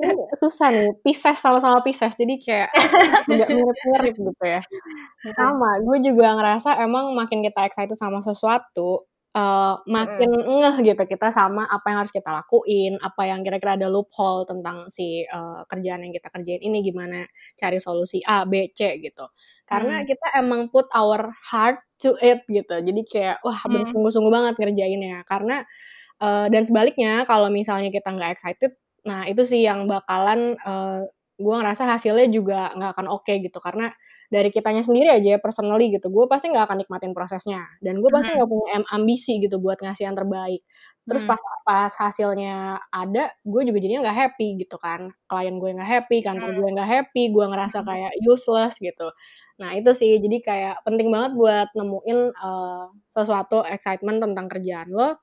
[0.42, 0.90] Susah nih.
[1.06, 2.18] Pisces sama-sama Pisces.
[2.18, 2.70] Jadi kayak
[3.30, 4.60] nggak mirip-mirip gitu ya.
[5.36, 5.70] Sama.
[5.86, 9.06] Gue juga ngerasa emang makin kita excited sama sesuatu
[9.36, 10.48] uh, makin mm.
[10.48, 14.88] ngeh gitu kita sama apa yang harus kita lakuin, apa yang kira-kira ada loophole tentang
[14.88, 17.28] si uh, kerjaan yang kita kerjain ini gimana
[17.60, 19.28] cari solusi A, B, C gitu.
[19.68, 20.04] Karena mm.
[20.08, 22.80] kita emang put our heart to it gitu.
[22.80, 23.92] Jadi kayak wah mm.
[23.92, 25.22] sungguh-sungguh banget ngerjainnya.
[25.28, 25.60] Karena
[26.24, 28.72] uh, dan sebaliknya kalau misalnya kita nggak excited,
[29.04, 31.04] nah itu sih yang bakalan uh,
[31.36, 33.60] gue ngerasa hasilnya juga nggak akan oke okay gitu.
[33.60, 33.92] Karena
[34.32, 37.68] dari kitanya sendiri aja ya personally gitu gue pasti nggak akan nikmatin prosesnya.
[37.84, 40.64] Dan gue pasti nggak punya ambisi gitu buat ngasih yang terbaik.
[41.04, 45.12] Terus pas pas hasilnya ada gue juga jadinya nggak happy gitu kan.
[45.28, 49.12] Klien gue nggak happy kantor gue nggak happy gue ngerasa kayak useless gitu.
[49.60, 50.16] Nah itu sih.
[50.16, 55.20] Jadi kayak penting banget buat nemuin uh, sesuatu excitement tentang kerjaan lo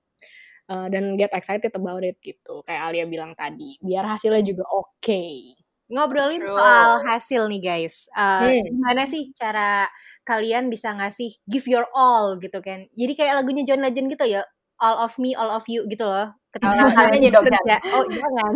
[0.70, 2.62] uh, dan get excited about it gitu.
[2.70, 5.02] Kayak Alia bilang tadi biar hasilnya juga oke.
[5.02, 6.56] okay ngobrolin True.
[6.56, 8.08] soal hasil nih guys.
[8.16, 8.64] Uh, hmm.
[8.64, 9.88] Gimana sih cara
[10.24, 12.88] kalian bisa ngasih give your all gitu kan?
[12.96, 14.42] Jadi kayak lagunya John Legend gitu ya,
[14.80, 16.32] all of me, all of you gitu loh.
[16.54, 18.54] Ketika oh, kalian kerja, oh jangan,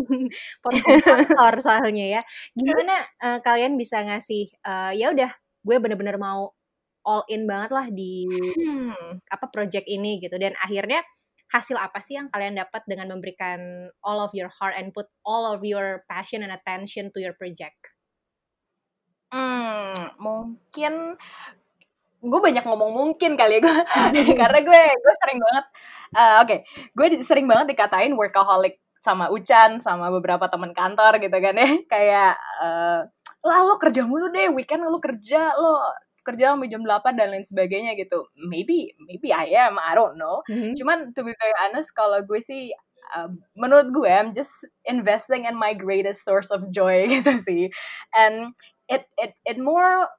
[0.63, 2.21] kantor soalnya ya.
[2.53, 4.51] Gimana uh, kalian bisa ngasih?
[4.61, 5.31] Uh, ya udah,
[5.63, 6.53] gue bener-bener mau
[7.07, 9.23] all in banget lah di hmm.
[9.31, 10.35] apa project ini gitu.
[10.35, 11.01] Dan akhirnya
[11.47, 15.47] hasil apa sih yang kalian dapat dengan memberikan all of your heart and put all
[15.47, 17.79] of your passion and attention to your project?
[19.31, 21.19] Hmm, mungkin
[22.17, 23.77] gue banyak ngomong mungkin kali ya gue
[24.41, 25.65] karena gue gue sering banget
[26.17, 26.59] uh, oke okay,
[26.97, 32.33] gue sering banget dikatain workaholic sama Ucan sama beberapa teman kantor gitu kan ya kayak
[32.59, 33.05] uh,
[33.45, 35.77] lah lo kerja mulu deh weekend lo kerja lo
[36.27, 38.27] kerja sampai jam 8 dan lain sebagainya gitu.
[38.35, 40.43] Maybe maybe I am, I don't know.
[40.51, 40.75] Mm-hmm.
[40.75, 42.75] Cuman to be very honest kalau gue sih
[43.15, 44.51] uh, menurut gue I'm just
[44.83, 47.63] investing in my greatest source of joy gitu sih.
[48.11, 48.51] And
[48.91, 50.11] it it it more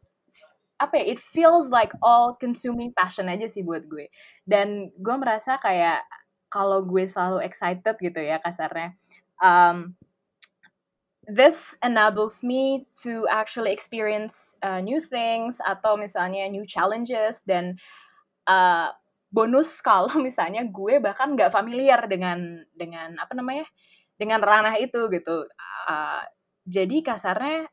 [0.78, 4.08] apa ya, it feels like all consuming passion aja sih buat gue.
[4.46, 6.06] Dan gue merasa kayak
[6.48, 8.96] kalau gue selalu excited gitu ya kasarnya.
[9.42, 9.98] Um,
[11.28, 17.76] this enables me to actually experience uh, new things atau misalnya new challenges dan
[18.48, 18.88] uh,
[19.28, 23.68] bonus kalau misalnya gue bahkan nggak familiar dengan dengan apa namanya
[24.16, 25.44] dengan ranah itu gitu.
[25.84, 26.24] Uh,
[26.64, 27.68] jadi kasarnya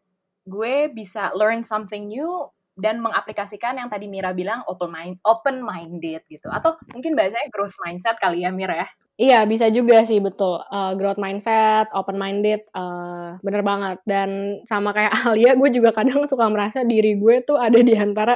[0.45, 6.21] gue bisa learn something new dan mengaplikasikan yang tadi Mira bilang open mind open minded
[6.27, 6.51] gitu.
[6.51, 8.87] Atau mungkin bahasanya growth mindset kali ya Mira ya?
[9.15, 10.59] Iya bisa juga sih betul.
[10.67, 13.97] Uh, growth mindset open minded uh, bener banget.
[14.03, 18.35] Dan sama kayak Alia gue juga kadang suka merasa diri gue tuh ada di antara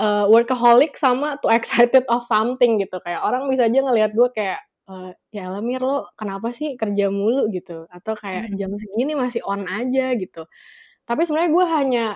[0.00, 2.96] uh, workaholic sama too excited of something gitu.
[3.04, 7.52] Kayak orang bisa aja ngelihat gue kayak uh, ya Lamir lo kenapa sih kerja mulu?
[7.52, 7.84] gitu.
[7.92, 10.48] Atau kayak jam segini masih on aja gitu.
[11.04, 12.06] Tapi sebenarnya gue hanya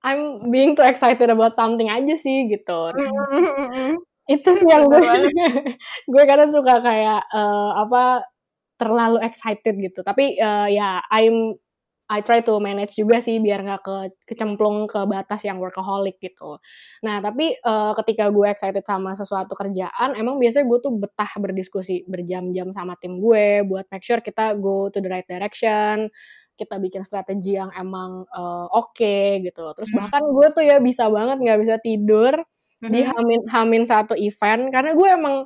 [0.00, 2.80] I'm being too excited about something aja sih gitu.
[4.34, 5.00] itu yang gue
[6.12, 8.24] gue kadang suka kayak uh, apa
[8.80, 10.00] terlalu excited gitu.
[10.00, 11.58] Tapi uh, ya I'm
[12.10, 13.96] I try to manage juga sih biar nggak ke
[14.34, 16.58] kecemplung ke batas yang workaholic gitu.
[17.06, 22.02] Nah tapi uh, ketika gue excited sama sesuatu kerjaan, emang biasanya gue tuh betah berdiskusi
[22.10, 26.10] berjam-jam sama tim gue buat make sure kita go to the right direction,
[26.60, 29.72] kita bikin strategi yang emang uh, oke okay, gitu.
[29.72, 29.98] Terus hmm.
[29.98, 32.36] bahkan gue tuh ya bisa banget nggak bisa tidur
[32.84, 32.92] hmm.
[32.92, 35.36] di hamin hamin satu event karena gue emang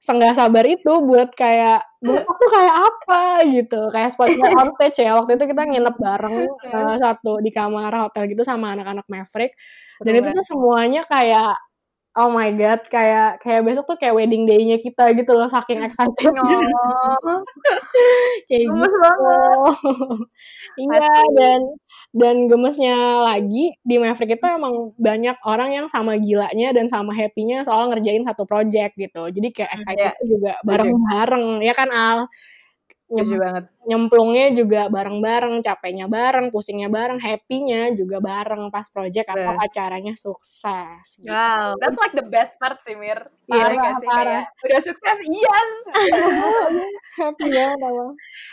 [0.00, 3.22] senggak sabar itu buat kayak buat tuh kayak apa?
[3.44, 3.80] gitu.
[3.92, 5.12] Kayak Spotify on stage ya.
[5.16, 9.52] Waktu itu kita nginep bareng uh, satu di kamar hotel gitu sama anak-anak Maverick.
[10.00, 11.52] Dan itu tuh semuanya kayak
[12.18, 16.34] Oh my god, kayak kayak besok tuh kayak wedding day-nya kita gitu loh, saking excited.
[16.34, 17.38] Oh.
[18.50, 19.30] kayak Gemes gitu.
[20.90, 21.06] iya
[21.38, 21.60] dan
[22.10, 27.62] dan gemesnya lagi di Maverick itu emang banyak orang yang sama gilanya dan sama happy-nya
[27.62, 29.30] soal ngerjain satu project gitu.
[29.30, 30.26] Jadi kayak hmm, excited yeah.
[30.26, 32.26] juga bareng-bareng, ya kan Al?
[33.10, 33.64] Nyem banget.
[33.90, 41.18] nyemplungnya juga bareng-bareng, capeknya bareng, pusingnya bareng, happy-nya juga bareng pas project atau acaranya sukses.
[41.18, 41.26] Gitu.
[41.26, 43.26] Wow, that's like the best part sih Mir.
[43.50, 44.42] Iya, yeah, sih parah.
[44.46, 45.70] Kayak, udah sukses, yes.
[47.18, 47.74] happy ya,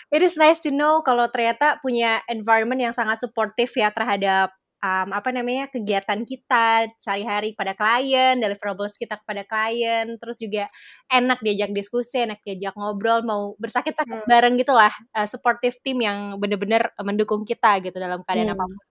[0.10, 5.10] It is nice to know kalau ternyata punya environment yang sangat supportive ya terhadap um,
[5.14, 10.70] apa namanya kegiatan kita sehari-hari pada klien, deliverables kita kepada klien, terus juga
[11.10, 14.30] enak diajak diskusi, enak diajak ngobrol, mau bersakit-sakit hmm.
[14.30, 18.58] bareng gitulah, uh, supportive team yang benar-benar mendukung kita gitu dalam keadaan hmm.
[18.58, 18.86] apa pun.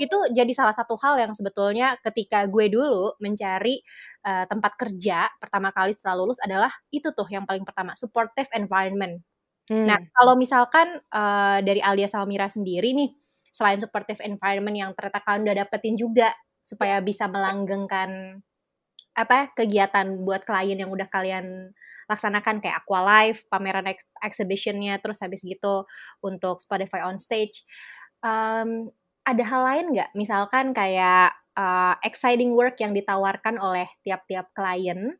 [0.00, 3.78] Itu jadi salah satu hal yang sebetulnya ketika gue dulu mencari
[4.26, 9.22] uh, tempat kerja pertama kali setelah lulus adalah itu tuh yang paling pertama, supportive environment.
[9.70, 9.86] Hmm.
[9.86, 13.14] Nah, kalau misalkan uh, dari Alia sama Mira sendiri nih,
[13.50, 16.30] selain supportive environment yang ternyata kalian udah dapetin juga
[16.62, 18.42] supaya bisa melanggengkan
[19.10, 21.74] apa kegiatan buat klien yang udah kalian
[22.06, 25.84] laksanakan kayak Aqua Live, pameran ex exhibitionnya, terus habis gitu
[26.22, 27.66] untuk Spotify on stage.
[28.22, 28.94] Um,
[29.26, 30.10] ada hal lain nggak?
[30.14, 35.18] Misalkan kayak uh, exciting work yang ditawarkan oleh tiap-tiap klien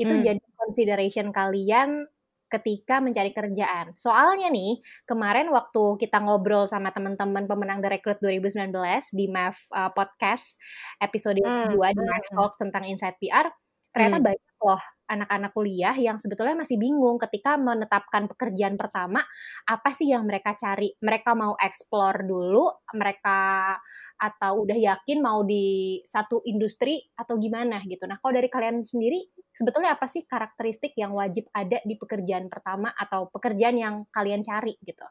[0.00, 0.24] itu hmm.
[0.24, 2.08] jadi consideration kalian
[2.50, 3.94] ketika mencari kerjaan.
[3.94, 8.74] Soalnya nih, kemarin waktu kita ngobrol sama teman-teman pemenang The Recruit 2019
[9.14, 10.58] di MAV uh, Podcast
[10.98, 11.72] episode hmm.
[11.72, 12.34] 2 di MAV hmm.
[12.34, 13.46] Talks tentang Inside PR,
[13.94, 14.26] ternyata hmm.
[14.26, 19.26] banyak loh anak-anak kuliah yang sebetulnya masih bingung ketika menetapkan pekerjaan pertama,
[19.66, 20.94] apa sih yang mereka cari?
[21.02, 23.74] Mereka mau explore dulu, mereka
[24.20, 28.04] atau udah yakin mau di satu industri atau gimana gitu.
[28.04, 29.24] Nah, kalau dari kalian sendiri
[29.56, 34.76] sebetulnya apa sih karakteristik yang wajib ada di pekerjaan pertama atau pekerjaan yang kalian cari
[34.84, 35.08] gitu?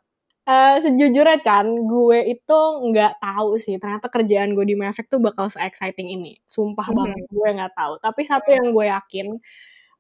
[0.49, 5.49] Uh, sejujurnya Chan, gue itu nggak tahu sih ternyata kerjaan gue di Maverick tuh bakal
[5.49, 6.41] se-exciting ini.
[6.45, 6.99] Sumpah mm -hmm.
[7.01, 7.93] banget gue nggak tahu.
[8.01, 9.27] Tapi satu yang gue yakin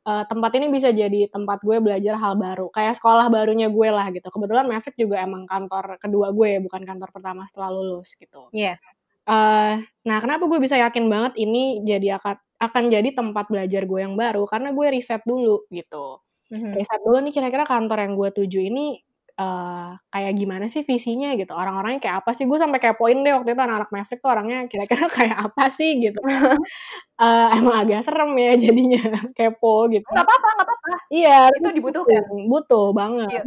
[0.09, 2.73] uh, tempat ini bisa jadi tempat gue belajar hal baru.
[2.73, 4.25] Kayak sekolah barunya gue lah gitu.
[4.33, 8.49] Kebetulan Maverick juga emang kantor kedua gue, bukan kantor pertama setelah lulus gitu.
[8.49, 8.73] Iya.
[8.73, 8.98] Yeah.
[9.29, 9.77] Uh,
[10.09, 14.17] nah, kenapa gue bisa yakin banget ini jadi akan akan jadi tempat belajar gue yang
[14.17, 16.17] baru karena gue riset dulu gitu.
[16.49, 16.73] Mm-hmm.
[16.73, 18.97] Riset dulu nih kira-kira kantor yang gue tuju ini
[19.39, 21.55] uh, kayak gimana sih visinya gitu.
[21.55, 22.43] Orang-orangnya kayak apa sih?
[22.43, 25.91] Gue sampai kayak poin deh waktu itu anak-anak Maverick tuh orangnya kira-kira kayak apa sih
[26.03, 26.19] gitu.
[26.19, 29.03] uh, emang agak serem ya jadinya
[29.37, 30.09] kepo gitu.
[30.11, 30.91] Gak apa-apa, gak apa-apa.
[31.09, 32.23] Iya, itu dibutuhkan.
[32.51, 33.29] Butuh banget.
[33.39, 33.43] Iya.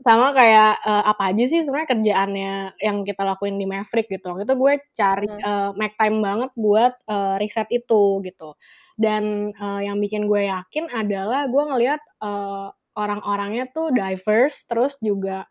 [0.00, 4.32] Sama kayak uh, apa aja sih sebenarnya kerjaannya yang kita lakuin di Maverick gitu.
[4.32, 5.44] Waktu itu gue cari hmm.
[5.44, 8.56] uh, make time banget buat uh, riset itu gitu.
[8.96, 15.44] Dan uh, yang bikin gue yakin adalah gue ngelihat uh, orang-orangnya tuh diverse terus juga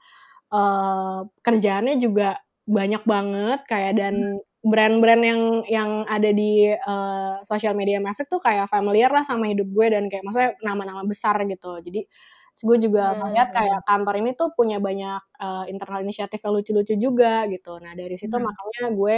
[0.49, 7.71] uh, kerjaannya juga banyak banget kayak dan hmm brand-brand yang yang ada di uh, sosial
[7.79, 11.79] media Maverick tuh kayak familiar lah sama hidup gue dan kayak maksudnya nama-nama besar gitu.
[11.79, 12.03] Jadi
[12.63, 13.19] gue juga hmm.
[13.23, 17.79] melihat kayak kantor ini tuh punya banyak uh, internal inisiatif yang lucu-lucu juga gitu.
[17.79, 18.45] Nah dari situ hmm.
[18.45, 19.15] makanya gue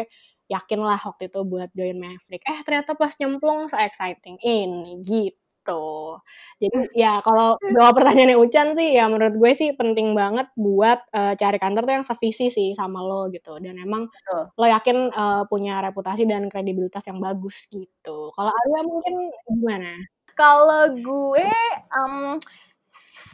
[0.52, 2.44] yakin lah waktu itu buat join Maverick.
[2.44, 6.20] Eh ternyata pas nyemplung se-exciting ini gitu.
[6.60, 6.94] Jadi hmm.
[6.98, 11.58] ya kalau jawab pertanyaannya Ucan sih ya menurut gue sih penting banget buat uh, cari
[11.62, 13.58] kantor tuh yang sevisi sih sama lo gitu.
[13.64, 14.44] Dan emang Betul.
[14.58, 18.34] lo yakin uh, punya reputasi dan kredibilitas yang bagus gitu.
[18.36, 19.14] Kalau Arya mungkin
[19.48, 19.94] gimana?
[20.36, 21.48] Kalau gue
[21.94, 22.40] um,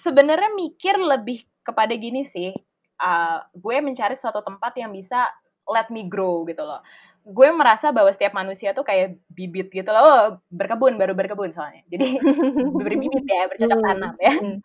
[0.04, 2.54] sebenarnya mikir lebih kepada gini sih.
[2.98, 5.30] Uh, gue mencari suatu tempat yang bisa
[5.70, 6.82] let me grow gitu loh
[7.28, 11.84] gue merasa bahwa setiap manusia tuh kayak bibit gitu loh oh, berkebun baru berkebun soalnya
[11.92, 12.24] jadi
[12.72, 14.58] berbibit ya bercocok tanam ya hmm.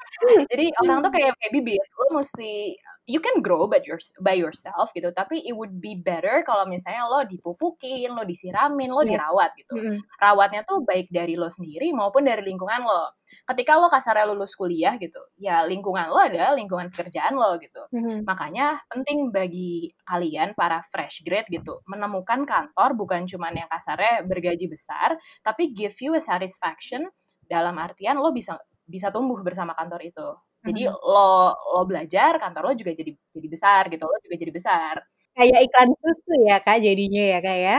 [0.46, 4.95] jadi orang tuh kayak kayak bibit lo mesti you can grow by, your, by yourself
[4.95, 5.11] gitu.
[5.11, 9.75] Tapi it would be better kalau misalnya lo dipupukin lo disiramin lo dirawat gitu.
[9.75, 9.99] Mm -hmm.
[10.23, 13.11] rawatnya tuh baik dari lo sendiri maupun dari lingkungan lo.
[13.43, 17.83] Ketika lo kasarnya lulus kuliah gitu ya lingkungan lo adalah lingkungan pekerjaan lo gitu.
[17.91, 18.19] Mm -hmm.
[18.23, 24.71] makanya penting bagi kalian para fresh grade gitu menemukan kantor bukan cuma yang kasarnya bergaji
[24.71, 27.11] besar tapi give you a satisfaction
[27.51, 30.29] dalam artian lo bisa bisa tumbuh bersama kantor itu
[30.62, 30.98] jadi hmm.
[31.03, 34.94] lo lo belajar, kantor lo juga jadi jadi besar gitu, lo juga jadi besar.
[35.35, 37.79] Kayak iklan susu ya kak jadinya ya kak ya.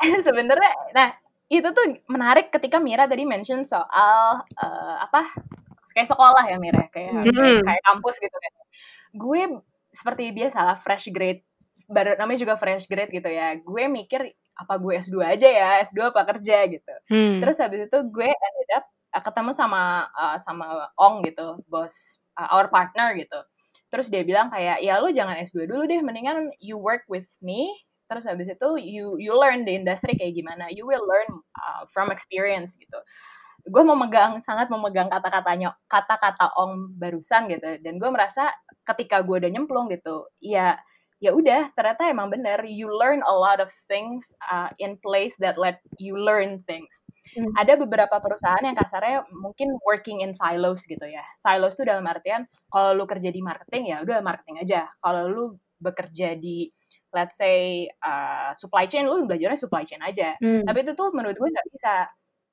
[0.26, 1.08] Sebenarnya, nah
[1.50, 5.34] itu tuh menarik ketika Mira tadi mention soal uh, apa
[5.90, 7.34] kayak sekolah ya Mira kayak hmm.
[7.34, 8.52] kayak, kayak kampus gitu kan.
[9.16, 9.40] Gue
[9.90, 11.42] seperti biasa lah fresh grade
[11.90, 13.56] baru namanya juga fresh grade gitu ya.
[13.58, 16.94] Gue mikir apa gue S2 aja ya, S2 apa kerja gitu.
[17.08, 17.40] Hmm.
[17.40, 22.48] Terus habis itu gue ended up uh, ketemu sama uh, sama Ong gitu, bos uh,
[22.54, 23.40] our partner gitu.
[23.90, 27.70] Terus dia bilang kayak ya lu jangan S2 dulu deh, mendingan you work with me.
[28.10, 30.70] Terus habis itu you you learn the industry kayak gimana.
[30.70, 32.98] You will learn uh, from experience gitu.
[33.66, 37.78] Gue memegang sangat memegang kata-katanya kata-kata Ong barusan gitu.
[37.82, 38.50] Dan gue merasa
[38.86, 40.78] ketika gue udah nyemplung gitu, ya
[41.20, 45.60] ya udah ternyata emang bener you learn a lot of things uh, in place that
[45.60, 47.04] let you learn things
[47.36, 47.52] Hmm.
[47.54, 51.22] Ada beberapa perusahaan yang kasarnya mungkin working in silos gitu ya.
[51.38, 54.90] Silos itu dalam artian kalau lu kerja di marketing ya udah marketing aja.
[54.98, 55.44] Kalau lu
[55.80, 56.68] bekerja di
[57.10, 60.34] let's say uh, supply chain lu belajarnya supply chain aja.
[60.38, 60.66] Hmm.
[60.66, 61.94] Tapi itu tuh menurut gue nggak bisa.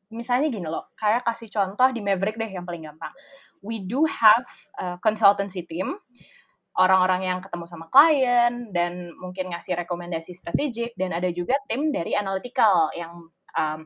[0.07, 3.11] Misalnya gini loh, kayak kasih contoh di Maverick deh yang paling gampang.
[3.59, 4.47] We do have
[4.79, 5.99] a consultancy team
[6.77, 12.13] orang-orang yang ketemu sama klien dan mungkin ngasih rekomendasi strategik dan ada juga tim dari
[12.13, 13.81] analytical yang um,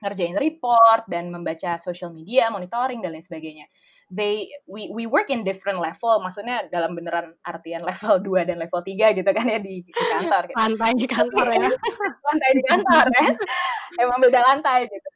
[0.00, 3.66] ngerjain report dan membaca social media, monitoring dan lain sebagainya.
[4.06, 8.80] They we we work in different level, maksudnya dalam beneran artian level 2 dan level
[8.80, 10.56] 3 gitu kan ya di, di kantor gitu.
[10.56, 11.68] Lantai di kantor ya.
[12.30, 13.28] lantai di kantor ya.
[14.00, 15.08] Emang beda lantai gitu.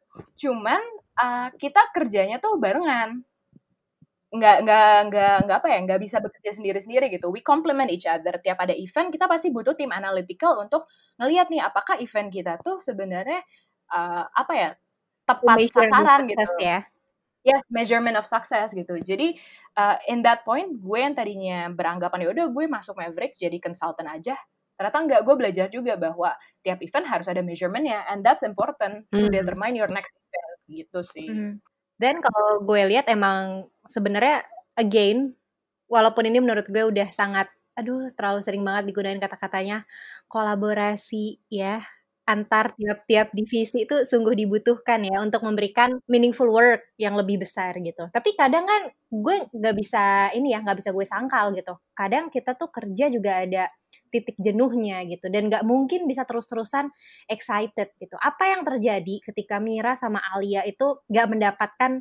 [0.48, 0.82] Cuman
[1.22, 3.22] uh, kita kerjanya tuh barengan.
[4.30, 7.30] Nggak nggak nggak nggak apa ya, nggak bisa bekerja sendiri-sendiri gitu.
[7.34, 8.38] We complement each other.
[8.38, 10.86] Tiap ada event kita pasti butuh tim analytical untuk
[11.18, 13.42] ngelihat nih apakah event kita tuh sebenarnya
[13.90, 14.70] uh, apa ya
[15.26, 16.86] tepat sasaran gitu ya
[17.46, 19.36] yes measurement of success gitu jadi
[19.76, 24.08] uh, in that point gue yang tadinya beranggapan ya udah gue masuk Maverick jadi consultant
[24.08, 24.36] aja
[24.76, 26.32] ternyata enggak gue belajar juga bahwa
[26.64, 29.12] tiap event harus ada measurementnya and that's important mm.
[29.12, 29.32] to hmm.
[29.32, 31.52] determine your next event gitu sih mm.
[32.00, 34.44] dan kalau gue lihat emang sebenarnya
[34.80, 35.36] again
[35.84, 39.84] walaupun ini menurut gue udah sangat aduh terlalu sering banget digunakan kata-katanya
[40.28, 41.84] kolaborasi ya
[42.30, 48.06] antar tiap-tiap divisi itu sungguh dibutuhkan ya untuk memberikan meaningful work yang lebih besar gitu.
[48.14, 51.74] Tapi kadang kan gue nggak bisa ini ya nggak bisa gue sangkal gitu.
[51.90, 53.66] Kadang kita tuh kerja juga ada
[54.10, 56.90] titik jenuhnya gitu dan nggak mungkin bisa terus-terusan
[57.26, 58.14] excited gitu.
[58.22, 61.92] Apa yang terjadi ketika Mira sama Alia itu nggak mendapatkan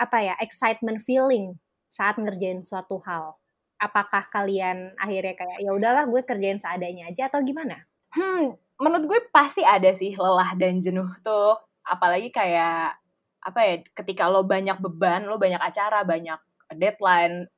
[0.00, 1.58] apa ya excitement feeling
[1.90, 3.38] saat ngerjain suatu hal?
[3.80, 7.89] Apakah kalian akhirnya kayak ya udahlah gue kerjain seadanya aja atau gimana?
[8.10, 11.54] Hmm, menurut gue pasti ada sih lelah dan jenuh tuh.
[11.86, 12.98] Apalagi kayak
[13.40, 16.36] apa ya ketika lo banyak beban lo banyak acara banyak
[16.76, 17.48] deadline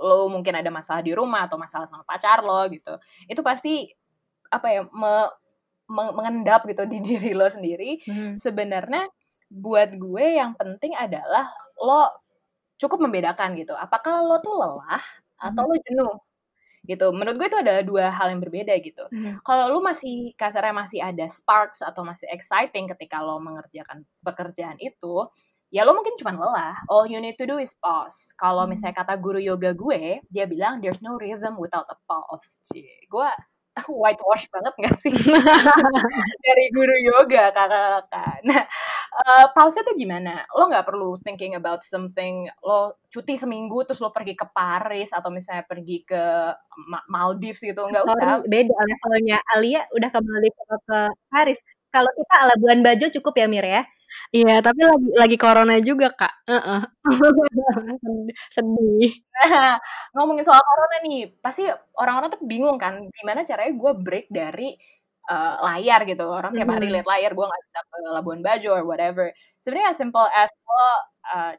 [0.00, 2.94] lo mungkin ada masalah di rumah atau masalah sama pacar lo gitu.
[3.26, 3.90] Itu pasti
[4.50, 5.30] apa ya me,
[5.90, 8.00] me, mengendap gitu di diri lo sendiri.
[8.06, 8.34] Hmm.
[8.38, 9.10] sebenarnya
[9.50, 11.50] buat gue yang penting adalah
[11.82, 12.06] lo
[12.78, 13.74] cukup membedakan gitu.
[13.74, 15.02] Apakah lo tuh lelah
[15.42, 15.70] atau hmm.
[15.70, 16.14] lo jenuh
[16.84, 17.12] gitu.
[17.12, 19.04] Menurut gue itu ada dua hal yang berbeda gitu.
[19.12, 19.40] Hmm.
[19.44, 25.28] Kalau lu masih kasarnya masih ada sparks atau masih exciting ketika lo mengerjakan pekerjaan itu,
[25.68, 26.76] ya lo mungkin cuma lelah.
[26.88, 28.32] All you need to do is pause.
[28.40, 28.76] Kalau hmm.
[28.76, 32.60] misalnya kata guru yoga gue, dia bilang there's no rhythm without a pause.
[32.72, 33.04] Cie.
[33.84, 35.12] Gue whitewash banget gak sih
[36.46, 38.36] dari guru yoga kakak-kakak.
[38.46, 38.62] Nah,
[39.24, 40.44] uh, pause tuh gimana?
[40.54, 42.46] Lo nggak perlu thinking about something.
[42.62, 46.22] Lo cuti seminggu terus lo pergi ke Paris atau misalnya pergi ke
[46.86, 48.44] Ma Maldives gitu, nggak usah.
[48.46, 49.38] Beda levelnya.
[49.56, 50.98] Alia udah ke Maldives atau ke
[51.32, 51.58] Paris.
[51.90, 53.82] Kalau kita Labuan Bajo cukup ya Mir ya.
[54.34, 56.34] Iya, tapi lagi lagi corona juga, Kak.
[56.50, 56.80] Heeh.
[58.54, 59.10] Sedih.
[59.34, 59.78] Nah,
[60.14, 64.74] ngomongin soal corona nih, pasti orang-orang tuh bingung kan, gimana caranya gue break dari
[65.30, 66.26] uh, layar gitu.
[66.26, 69.30] Orang tiap hari lihat layar, gue nggak bisa ke Labuan Bajo or whatever.
[69.62, 70.82] Sebenarnya as simple as lo
[71.30, 71.52] uh,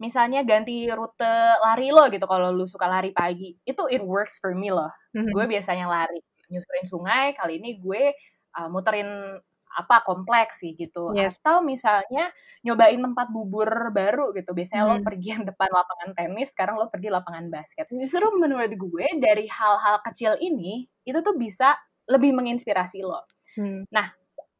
[0.00, 3.58] misalnya ganti rute lari lo gitu kalau lu suka lari pagi.
[3.66, 4.90] Itu it works for me loh.
[5.14, 5.32] Mm-hmm.
[5.34, 6.18] Gue biasanya lari
[6.50, 8.14] nyusurin sungai, kali ini gue
[8.58, 9.38] uh, muterin
[9.70, 11.38] apa kompleks sih gitu yes.
[11.38, 12.34] atau misalnya
[12.66, 14.90] nyobain tempat bubur baru gitu biasanya hmm.
[14.90, 19.46] lo pergi yang depan lapangan tenis sekarang lo pergi lapangan basket justru menurut gue dari
[19.46, 21.78] hal-hal kecil ini itu tuh bisa
[22.10, 23.22] lebih menginspirasi lo
[23.54, 23.86] hmm.
[23.94, 24.10] nah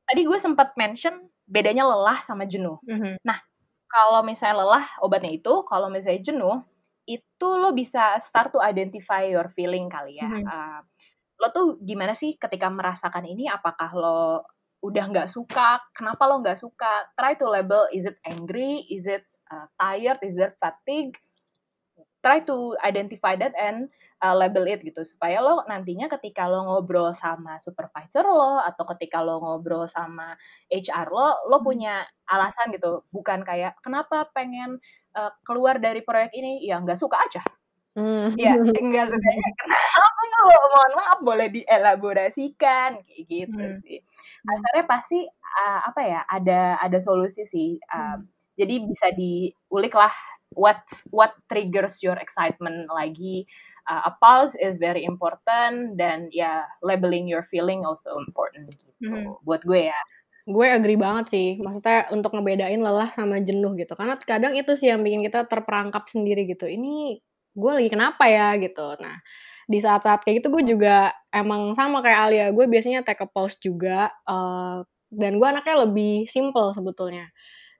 [0.06, 3.18] tadi gue sempat mention bedanya lelah sama jenuh hmm.
[3.26, 3.42] nah
[3.90, 6.56] kalau misalnya lelah obatnya itu kalau misalnya jenuh
[7.10, 10.46] itu lo bisa start to identify your feeling kali ya hmm.
[10.46, 10.80] uh,
[11.40, 14.46] lo tuh gimana sih ketika merasakan ini apakah lo
[14.80, 17.08] udah nggak suka, kenapa lo nggak suka?
[17.16, 21.16] Try to label, is it angry, is it uh, tired, is it fatigue?
[22.20, 23.88] Try to identify that and
[24.20, 29.24] uh, label it gitu supaya lo nantinya ketika lo ngobrol sama supervisor lo atau ketika
[29.24, 30.36] lo ngobrol sama
[30.68, 31.66] HR lo, lo hmm.
[31.66, 34.80] punya alasan gitu, bukan kayak kenapa pengen
[35.16, 37.40] uh, keluar dari proyek ini, ya nggak suka aja.
[38.00, 38.32] Hmm.
[38.40, 43.76] Ya, enggak sukanya kenapa lo mohon maaf boleh dielaborasikan kayak gitu hmm.
[43.84, 44.00] sih.
[44.48, 47.76] Asalnya pasti uh, apa ya ada ada solusi sih.
[47.92, 48.20] Uh, hmm.
[48.56, 50.12] Jadi bisa diulik lah
[50.56, 50.80] what
[51.12, 53.44] what triggers your excitement lagi.
[53.84, 59.36] Uh, a pause is very important dan ya labeling your feeling also important gitu hmm.
[59.44, 60.00] buat gue ya.
[60.48, 63.92] Gue agree banget sih, maksudnya untuk ngebedain lelah sama jenuh gitu.
[63.92, 66.64] Karena kadang itu sih yang bikin kita terperangkap sendiri gitu.
[66.64, 67.20] Ini
[67.60, 68.96] gue lagi kenapa ya gitu.
[68.98, 69.20] Nah,
[69.68, 73.60] di saat-saat kayak gitu gue juga emang sama kayak Alia, gue biasanya take a pause
[73.60, 74.80] juga, uh,
[75.12, 77.28] dan gue anaknya lebih simple sebetulnya.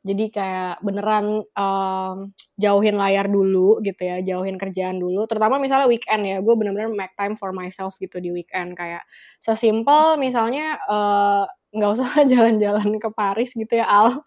[0.01, 5.29] Jadi kayak beneran um, jauhin layar dulu gitu ya, jauhin kerjaan dulu.
[5.29, 8.73] Terutama misalnya weekend ya, gue bener-bener make time for myself gitu di weekend.
[8.77, 9.05] Kayak
[9.45, 14.23] sesimpel misalnya uh, nggak usah jalan-jalan ke Paris gitu ya Al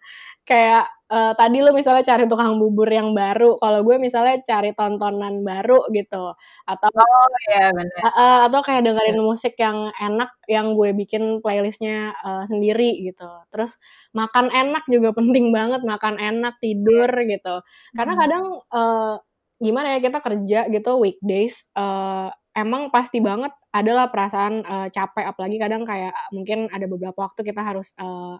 [0.48, 5.46] kayak uh, tadi lu misalnya cari tukang bubur yang baru kalau gue misalnya cari tontonan
[5.46, 6.34] baru gitu
[6.66, 9.24] atau oh ya benar uh, atau kayak dengerin yeah.
[9.24, 13.78] musik yang enak yang gue bikin playlistnya uh, sendiri gitu terus
[14.10, 17.62] makan enak juga penting banget makan enak tidur gitu
[17.94, 18.22] karena hmm.
[18.26, 18.44] kadang
[18.74, 19.14] uh,
[19.62, 25.56] gimana ya kita kerja gitu weekdays uh, emang pasti banget adalah perasaan uh, capek apalagi
[25.58, 28.38] kadang kayak mungkin ada beberapa waktu kita harus uh,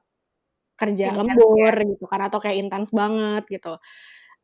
[0.84, 1.90] kerja intens, lembur ya.
[1.96, 3.74] gitu kan atau kayak intens banget gitu.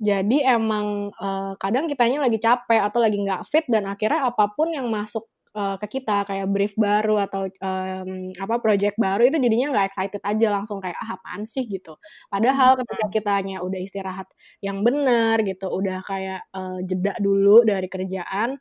[0.01, 4.73] Jadi emang uh, kadang kitanya lagi capek atau lagi nggak fit dan akhirnya apa pun
[4.73, 9.77] yang masuk uh, ke kita kayak brief baru atau um, apa project baru itu jadinya
[9.77, 11.69] nggak excited aja langsung kayak ah apaan sih?
[11.69, 12.01] gitu.
[12.33, 14.29] Padahal ketika kitanya udah istirahat
[14.65, 18.57] yang benar gitu udah kayak uh, jeda dulu dari kerjaan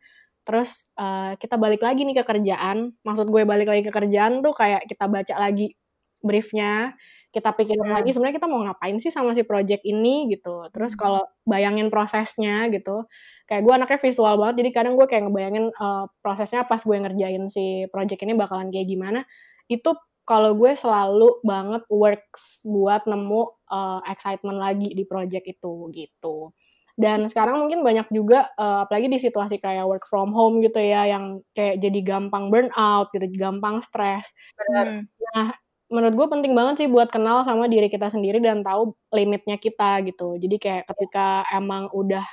[0.47, 2.97] terus uh, kita balik lagi nih ke kerjaan.
[3.05, 5.77] Maksud gue balik lagi ke kerjaan tuh kayak kita baca lagi
[6.20, 6.95] briefnya
[7.30, 7.95] kita pikirin hmm.
[8.01, 10.99] lagi sebenarnya kita mau ngapain sih sama si project ini gitu terus hmm.
[10.99, 13.05] kalau bayangin prosesnya gitu
[13.45, 17.45] kayak gue anaknya visual banget jadi kadang gue kayak ngebayangin uh, prosesnya pas gue ngerjain
[17.47, 19.24] si project ini bakalan kayak gimana
[19.70, 19.93] itu
[20.26, 26.53] kalau gue selalu banget works buat nemu uh, excitement lagi di project itu gitu
[26.99, 31.07] dan sekarang mungkin banyak juga uh, apalagi di situasi kayak work from home gitu ya
[31.07, 34.34] yang kayak jadi gampang burnout gitu gampang stres
[34.74, 35.07] hmm.
[35.32, 35.55] nah
[35.89, 40.05] menurut gue penting banget sih buat kenal sama diri kita sendiri dan tahu limitnya kita
[40.05, 40.37] gitu.
[40.37, 41.57] Jadi kayak ketika yes.
[41.57, 42.25] emang udah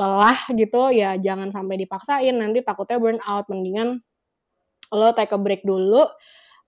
[0.00, 2.36] lelah gitu ya jangan sampai dipaksain.
[2.36, 4.04] Nanti takutnya burnout mendingan
[4.92, 6.04] lo take a break dulu.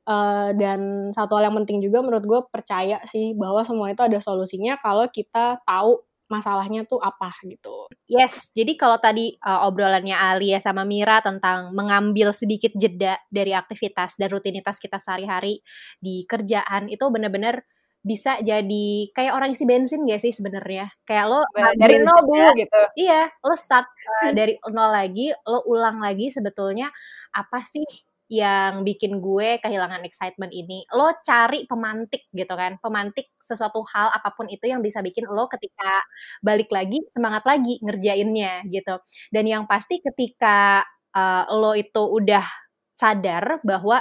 [0.02, 4.18] Uh, dan satu hal yang penting juga menurut gue percaya sih bahwa semua itu ada
[4.18, 6.02] solusinya kalau kita tahu
[6.32, 7.92] masalahnya tuh apa gitu.
[8.08, 14.16] Yes, jadi kalau tadi uh, obrolannya Alia sama Mira tentang mengambil sedikit jeda dari aktivitas
[14.16, 15.60] dan rutinitas kita sehari-hari
[16.00, 17.60] di kerjaan itu benar-benar
[18.02, 20.90] bisa jadi kayak orang isi bensin gak sih sebenarnya?
[21.04, 21.40] Kayak lo
[21.76, 22.82] dari nol bu gitu.
[22.98, 23.86] Iya, lo start
[24.24, 26.88] uh, dari nol lagi, lo ulang lagi sebetulnya
[27.36, 27.84] apa sih
[28.32, 30.88] yang bikin gue kehilangan excitement ini.
[30.96, 35.52] Lo cari pemantik gitu kan, pemantik sesuatu hal apa pun itu yang bisa bikin lo
[35.52, 36.00] ketika
[36.40, 38.96] balik lagi semangat lagi ngerjainnya gitu.
[39.28, 40.80] Dan yang pasti ketika
[41.12, 42.48] uh, lo itu udah
[42.96, 44.00] sadar bahwa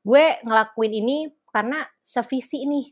[0.00, 1.16] gue ngelakuin ini
[1.52, 2.88] karena sevisi nih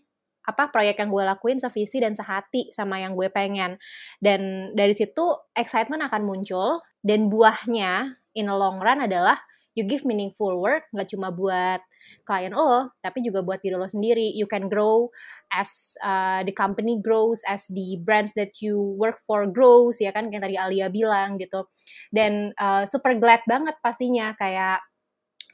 [0.46, 3.80] apa proyek yang gue lakuin sevisi dan sehati sama yang gue pengen
[4.22, 9.40] dan dari situ excitement akan muncul dan buahnya in the long run adalah
[9.76, 11.84] you give meaningful work nggak cuma buat
[12.24, 14.32] klien lo tapi juga buat diri lo sendiri.
[14.32, 15.12] You can grow
[15.52, 20.32] as uh, the company grows as the brands that you work for grows ya kan?
[20.32, 21.68] Kayak tadi Alia bilang gitu.
[22.08, 24.80] Dan uh, super glad banget pastinya kayak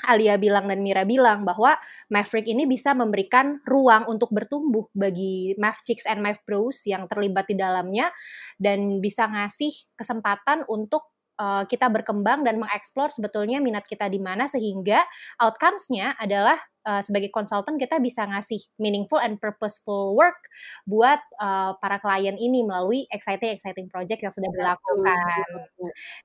[0.02, 1.78] Alia bilang dan Mira bilang bahwa
[2.10, 7.46] Maverick ini bisa memberikan ruang untuk bertumbuh bagi Mav Chicks and Mav Bros yang terlibat
[7.46, 8.10] di dalamnya
[8.58, 14.50] dan bisa ngasih kesempatan untuk uh, kita berkembang dan mengeksplor sebetulnya minat kita di mana
[14.50, 15.04] sehingga
[15.40, 20.38] outcomes-nya adalah uh, sebagai konsultan kita bisa ngasih meaningful and purposeful work
[20.84, 25.46] buat uh, para klien ini melalui exciting exciting project yang sudah dilakukan.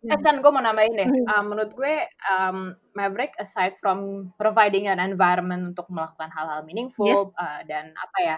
[0.08, 4.98] Eh kan gue mau nambahin deh, uh, menurut gue um, Maverick aside from providing an
[4.98, 7.22] environment untuk melakukan hal-hal meaningful yes.
[7.38, 8.38] uh, dan apa ya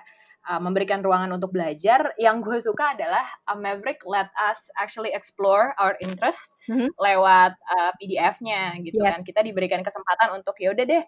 [0.50, 2.12] uh, memberikan ruangan untuk belajar.
[2.18, 6.90] Yang gue suka adalah uh, Maverick let us actually explore our interest mm-hmm.
[6.98, 9.14] lewat uh, PDF-nya gitu yes.
[9.14, 9.20] kan.
[9.22, 11.04] Kita diberikan kesempatan untuk ya udah deh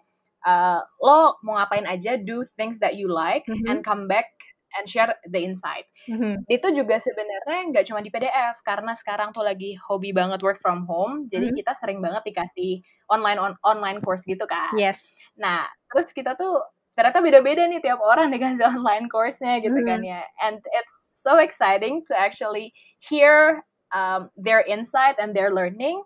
[0.46, 3.66] uh, lo mau ngapain aja, do things that you like mm-hmm.
[3.66, 4.30] and come back
[4.78, 5.84] and share the insight.
[6.08, 6.48] Mm-hmm.
[6.48, 10.88] Itu juga sebenarnya nggak cuma di PDF karena sekarang tuh lagi hobi banget work from
[10.88, 11.60] home, jadi mm-hmm.
[11.60, 12.80] kita sering banget dikasih
[13.12, 14.72] online on, online course gitu kan.
[14.78, 15.12] Yes.
[15.36, 19.88] Nah, terus kita tuh ternyata beda-beda nih tiap orang dikasih online course-nya gitu mm-hmm.
[19.88, 20.22] kan ya.
[20.44, 23.62] And it's so exciting to actually hear
[23.94, 26.02] um, their insight and their learning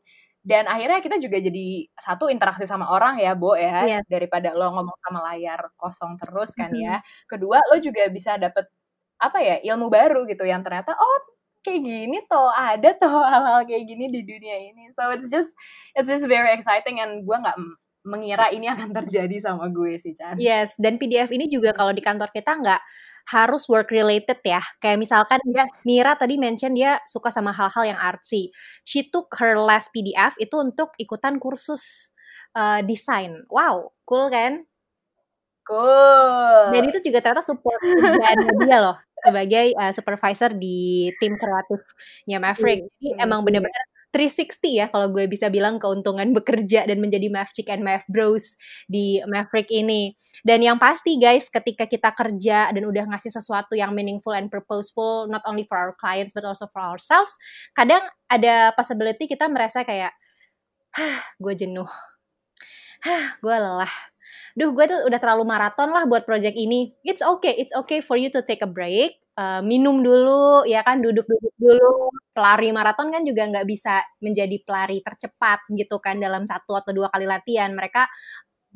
[0.46, 4.06] dan akhirnya kita juga jadi satu interaksi sama orang ya Bo ya yes.
[4.06, 6.86] daripada lo ngomong sama layar kosong terus kan mm -hmm.
[6.86, 8.62] ya kedua lo juga bisa dapet
[9.18, 11.18] apa ya ilmu baru gitu yang ternyata oh
[11.66, 15.50] kayak gini toh ada toh hal-hal kayak gini di dunia ini so it's just
[15.98, 17.58] it's just very exciting and gue nggak
[18.06, 20.38] mengira ini akan terjadi sama gue sih Chan.
[20.38, 22.82] Yes, dan PDF ini juga kalau di kantor kita nggak
[23.26, 24.62] harus work related ya.
[24.78, 25.82] Kayak misalkan yes.
[25.82, 28.54] Mira tadi mention dia suka sama hal-hal yang artsy.
[28.86, 32.14] She took her last PDF itu untuk ikutan kursus
[32.54, 33.42] uh, desain.
[33.50, 34.62] Wow, cool kan?
[35.66, 36.70] Cool.
[36.70, 37.82] Dan itu juga ternyata support
[38.22, 38.96] dan dia loh
[39.26, 42.86] sebagai uh, supervisor di tim kreatifnya Maverick.
[42.86, 43.84] Jadi emang bener-bener
[44.14, 48.56] 360 ya kalau gue bisa bilang keuntungan bekerja dan menjadi Mav Chick and Mav Bros
[48.88, 50.14] di Maverick ini.
[50.40, 55.28] Dan yang pasti guys, ketika kita kerja dan udah ngasih sesuatu yang meaningful and purposeful
[55.28, 57.36] not only for our clients but also for ourselves,
[57.76, 60.14] kadang ada possibility kita merasa kayak
[60.96, 61.88] Hah, gue jenuh.
[63.04, 63.92] Hah, gue lelah
[64.56, 66.96] duh gue tuh udah terlalu maraton lah buat project ini.
[67.04, 71.04] It's okay, it's okay for you to take a break, uh, minum dulu, ya kan,
[71.04, 72.10] duduk-duduk dulu.
[72.32, 77.08] Pelari maraton kan juga nggak bisa menjadi pelari tercepat gitu kan dalam satu atau dua
[77.12, 77.72] kali latihan.
[77.72, 78.04] Mereka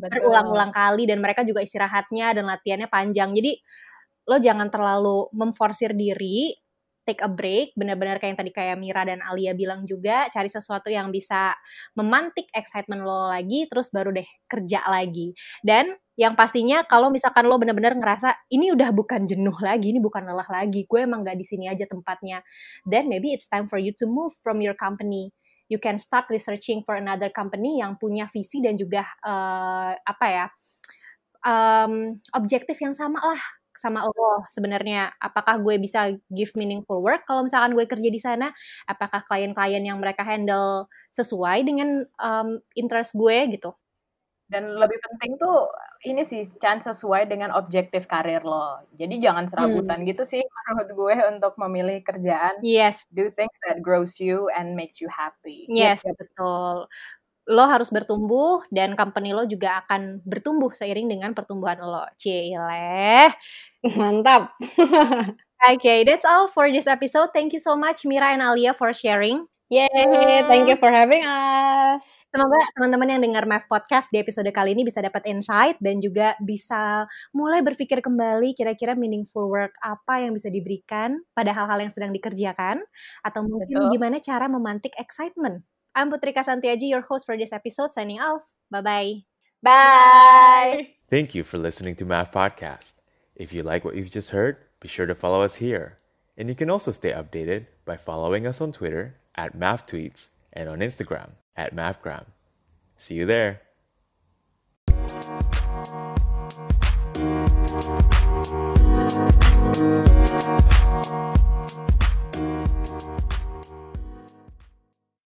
[0.01, 3.37] berulang-ulang kali dan mereka juga istirahatnya dan latihannya panjang.
[3.37, 3.53] Jadi
[4.29, 6.57] lo jangan terlalu memforsir diri
[7.05, 10.93] take a break, benar-benar kayak yang tadi kayak Mira dan Alia bilang juga, cari sesuatu
[10.93, 11.57] yang bisa
[11.97, 15.33] memantik excitement lo lagi, terus baru deh kerja lagi.
[15.65, 15.91] Dan
[16.21, 20.45] yang pastinya kalau misalkan lo benar-benar ngerasa ini udah bukan jenuh lagi, ini bukan lelah
[20.53, 22.45] lagi, gue emang gak di sini aja tempatnya,
[22.85, 25.33] then maybe it's time for you to move from your company.
[25.73, 30.47] You can start researching for another company yang punya visi dan juga uh, apa ya
[31.41, 33.41] um, objektif yang sama lah
[33.73, 35.17] sama Allah sebenarnya.
[35.17, 38.53] Apakah gue bisa give meaningful work kalau misalkan gue kerja di sana?
[38.85, 40.85] Apakah klien-klien yang mereka handle
[41.17, 43.73] sesuai dengan um, interest gue gitu
[44.51, 45.71] dan lebih penting tuh
[46.03, 50.09] ini sih chance sesuai dengan objektif karir lo jadi jangan serabutan hmm.
[50.11, 54.99] gitu sih menurut gue untuk memilih kerjaan yes do things that grows you and makes
[54.99, 56.19] you happy yes gitu.
[56.19, 56.91] betul
[57.51, 62.07] lo harus bertumbuh dan company lo juga akan bertumbuh seiring dengan pertumbuhan lo.
[62.15, 63.35] Cile.
[63.99, 64.55] Mantap.
[65.75, 67.35] okay, that's all for this episode.
[67.35, 69.51] Thank you so much Mira and Alia for sharing.
[69.71, 72.27] Yay, thank you for having us.
[72.35, 76.35] Semoga teman-teman yang dengar Mav Podcast di episode kali ini bisa dapat insight dan juga
[76.43, 82.11] bisa mulai berpikir kembali kira-kira meaningful work apa yang bisa diberikan pada hal-hal yang sedang
[82.11, 82.83] dikerjakan
[83.23, 83.95] atau mungkin Betul.
[83.95, 85.63] gimana cara memantik excitement
[85.95, 88.43] I'm Putrika Santiaji, your host for this episode, signing off.
[88.75, 89.23] Bye-bye.
[89.63, 90.99] Bye.
[91.11, 92.95] Thank you for listening to Math Podcast.
[93.39, 95.99] If you like what you've just heard, be sure to follow us here.
[96.39, 100.81] And you can also stay updated by following us on Twitter at MathTweets and on
[100.81, 102.27] Instagram at MathGram.
[102.99, 103.63] See you there.